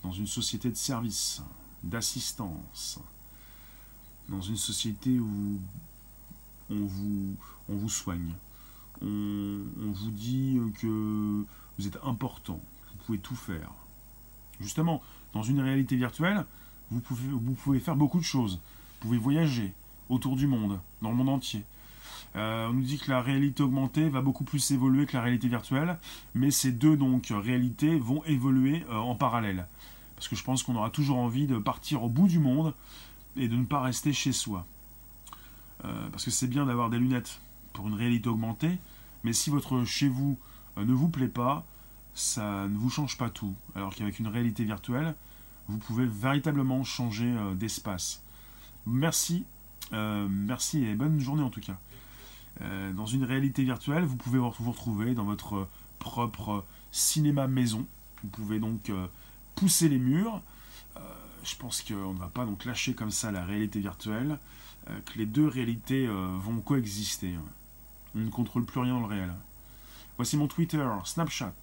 [0.03, 1.43] Dans une société de service,
[1.83, 2.99] d'assistance,
[4.29, 5.61] dans une société où
[6.71, 7.37] on vous,
[7.69, 8.33] on vous soigne,
[9.03, 11.45] on, vous dit que
[11.79, 13.71] vous êtes important, vous pouvez tout faire.
[14.61, 16.45] Justement, dans une réalité virtuelle,
[16.91, 18.55] vous pouvez, faire beaucoup de choses.
[19.01, 19.73] Vous pouvez voyager
[20.09, 21.63] autour du monde, dans le monde entier.
[22.37, 25.49] Euh, on nous dit que la réalité augmentée va beaucoup plus évoluer que la réalité
[25.49, 25.99] virtuelle,
[26.35, 29.67] mais ces deux donc réalités vont évoluer euh, en parallèle.
[30.17, 32.75] Parce que je pense qu'on aura toujours envie de partir au bout du monde
[33.37, 34.67] et de ne pas rester chez soi.
[35.85, 37.41] Euh, parce que c'est bien d'avoir des lunettes
[37.73, 38.79] pour une réalité augmentée,
[39.25, 40.39] mais si votre chez vous
[40.77, 41.65] ne vous plaît pas,
[42.15, 43.55] ça ne vous change pas tout.
[43.75, 45.15] Alors qu'avec une réalité virtuelle,
[45.69, 48.23] vous pouvez véritablement changer d'espace.
[48.87, 49.45] Merci,
[49.93, 51.77] merci et bonne journée en tout cas.
[52.63, 55.69] Euh, dans une réalité virtuelle, vous pouvez vous retrouver dans votre
[55.99, 57.87] propre cinéma maison.
[58.23, 59.07] Vous pouvez donc euh,
[59.55, 60.41] pousser les murs.
[60.97, 61.01] Euh,
[61.45, 64.39] je pense qu'on ne va pas donc lâcher comme ça la réalité virtuelle,
[65.05, 67.35] que les deux réalités vont coexister.
[68.15, 69.33] On ne contrôle plus rien dans le réel.
[70.17, 71.55] Voici mon Twitter, Snapchat.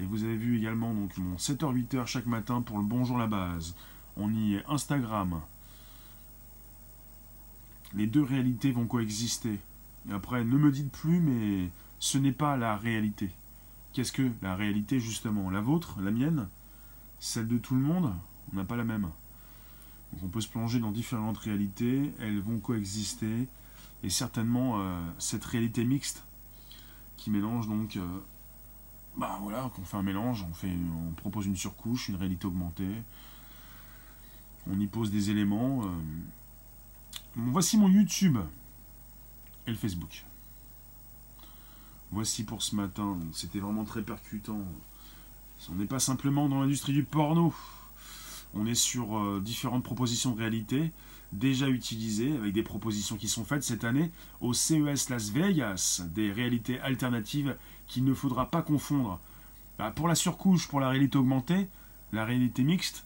[0.00, 3.74] Et vous avez vu également donc mon 7h-8h chaque matin pour le Bonjour la base.
[4.16, 5.40] On y est Instagram.
[7.94, 9.58] Les deux réalités vont coexister.
[10.08, 11.68] Et après, ne me dites plus, mais
[11.98, 13.30] ce n'est pas la réalité.
[13.92, 15.50] Qu'est-ce que la réalité, justement?
[15.50, 15.96] La vôtre?
[16.00, 16.48] La mienne?
[17.18, 18.12] Celle de tout le monde?
[18.52, 19.08] On n'a pas la même.
[20.12, 23.48] Donc on peut se plonger dans différentes réalités, elles vont coexister,
[24.02, 26.22] et certainement euh, cette réalité mixte
[27.16, 28.20] qui mélange donc, euh,
[29.18, 33.02] bah voilà, qu'on fait un mélange, on, propose une surcouche, une réalité augmentée,
[34.70, 35.84] on y pose des éléments.
[35.84, 35.88] Euh.
[37.34, 38.38] voici mon YouTube
[39.66, 40.24] le Facebook.
[42.10, 44.62] Voici pour ce matin, c'était vraiment très percutant.
[45.68, 47.52] On n'est pas simplement dans l'industrie du porno,
[48.54, 50.92] on est sur euh, différentes propositions de réalité
[51.32, 56.32] déjà utilisées, avec des propositions qui sont faites cette année au CES Las Vegas, des
[56.32, 57.54] réalités alternatives
[57.88, 59.18] qu'il ne faudra pas confondre.
[59.78, 61.68] Bah, pour la surcouche, pour la réalité augmentée,
[62.12, 63.04] la réalité mixte,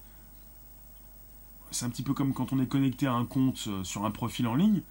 [1.71, 4.11] c'est un petit peu comme quand on est connecté à un compte euh, sur un
[4.11, 4.83] profil en ligne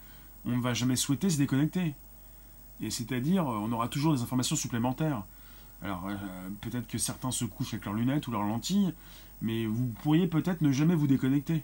[0.45, 1.93] on ne va jamais souhaiter se déconnecter.
[2.81, 5.23] Et c'est-à-dire, euh, on aura toujours des informations supplémentaires.
[5.81, 6.15] Alors, euh,
[6.61, 8.93] peut-être que certains se couchent avec leurs lunettes ou leurs lentilles,
[9.41, 11.63] mais vous pourriez peut-être ne jamais vous déconnecter.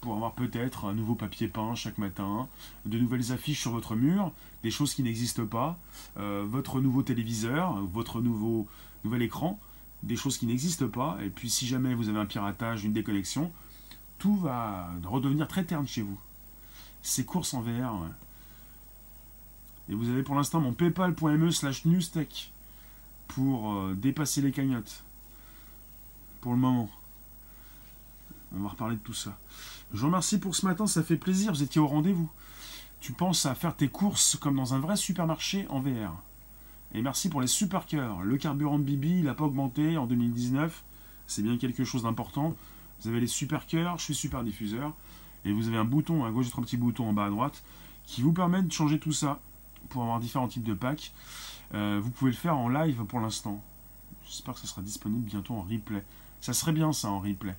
[0.00, 2.48] Pour avoir peut-être un nouveau papier peint chaque matin,
[2.86, 4.32] de nouvelles affiches sur votre mur,
[4.62, 5.78] des choses qui n'existent pas,
[6.16, 8.66] euh, votre nouveau téléviseur, votre nouveau,
[9.04, 9.60] nouvel écran,
[10.02, 11.18] des choses qui n'existent pas.
[11.22, 13.52] Et puis, si jamais vous avez un piratage, une déconnexion,
[14.18, 16.18] tout va redevenir très terne chez vous
[17.02, 18.06] ces courses en VR.
[19.88, 22.52] Et vous avez pour l'instant mon paypal.me slash newstech
[23.28, 25.02] pour euh, dépasser les cagnottes.
[26.40, 26.90] Pour le moment.
[28.54, 29.38] On va reparler de tout ça.
[29.92, 32.30] Je vous remercie pour ce matin, ça fait plaisir, vous étiez au rendez-vous.
[33.00, 36.22] Tu penses à faire tes courses comme dans un vrai supermarché en VR.
[36.94, 38.20] Et merci pour les super cœurs.
[38.22, 40.84] Le carburant de Bibi, il n'a pas augmenté en 2019.
[41.26, 42.54] C'est bien quelque chose d'important.
[43.00, 44.92] Vous avez les super cœurs, je suis super diffuseur.
[45.44, 47.62] Et vous avez un bouton à gauche trois petits boutons en bas à droite
[48.04, 49.40] qui vous permettent de changer tout ça
[49.88, 51.12] pour avoir différents types de packs.
[51.74, 53.60] Euh, vous pouvez le faire en live pour l'instant.
[54.28, 56.04] J'espère que ça sera disponible bientôt en replay.
[56.40, 57.56] Ça serait bien ça en replay.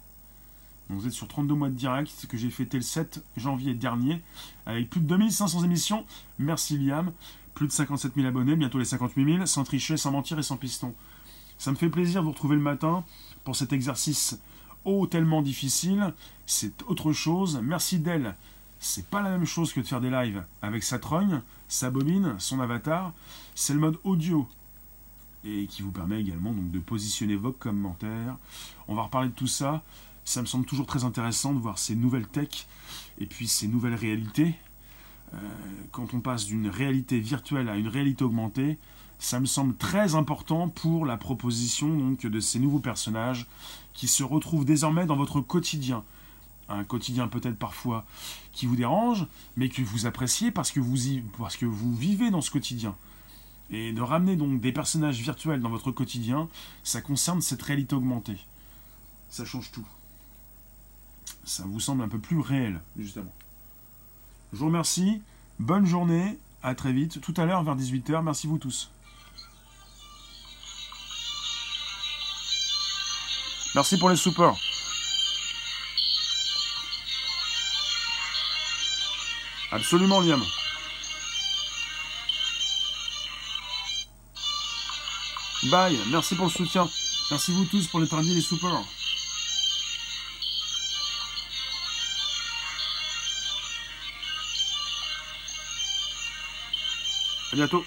[0.92, 4.22] Vous êtes sur 32 mois de direct que j'ai fêté le 7 janvier dernier
[4.66, 6.06] avec plus de 2500 émissions.
[6.38, 7.12] Merci Liam.
[7.54, 10.58] Plus de 57 000 abonnés, bientôt les 58 000, sans tricher, sans mentir et sans
[10.58, 10.94] piston.
[11.58, 13.04] Ça me fait plaisir de vous retrouver le matin
[13.44, 14.40] pour cet exercice
[14.86, 16.14] oh tellement difficile,
[16.46, 17.60] c'est autre chose.
[17.64, 18.36] Merci d'elle.
[18.80, 22.36] C'est pas la même chose que de faire des lives avec sa trogne, sa bobine,
[22.40, 23.14] son avatar.
[23.54, 24.48] C'est le mode audio
[25.44, 28.38] et qui vous permet également donc de positionner vos commentaires.
[28.88, 29.84] On va reparler de tout ça.
[30.32, 32.66] Ça me semble toujours très intéressant de voir ces nouvelles techs
[33.20, 34.56] et puis ces nouvelles réalités.
[35.34, 35.38] Euh,
[35.92, 38.78] quand on passe d'une réalité virtuelle à une réalité augmentée,
[39.20, 43.46] ça me semble très important pour la proposition donc de ces nouveaux personnages
[43.94, 46.02] qui se retrouvent désormais dans votre quotidien.
[46.70, 48.06] Un quotidien peut-être parfois
[48.54, 49.28] qui vous dérange,
[49.58, 52.96] mais que vous appréciez parce que vous, y, parce que vous vivez dans ce quotidien.
[53.70, 56.48] Et de ramener donc des personnages virtuels dans votre quotidien,
[56.86, 58.38] ça concerne cette réalité augmentée.
[59.30, 59.86] Ça change tout.
[61.52, 63.34] Ça vous semble un peu plus réel, justement.
[64.54, 65.22] Je vous remercie.
[65.60, 66.40] Bonne journée.
[66.64, 67.20] À très vite.
[67.20, 68.24] Tout à l'heure vers 18h.
[68.24, 68.90] Merci vous tous.
[73.76, 74.58] Merci pour les supports.
[79.74, 80.42] Absolument, Liam.
[85.70, 86.88] Bye, merci pour le soutien.
[87.30, 88.86] Merci vous tous pour les tradis et les supports.
[97.52, 97.84] À bientôt.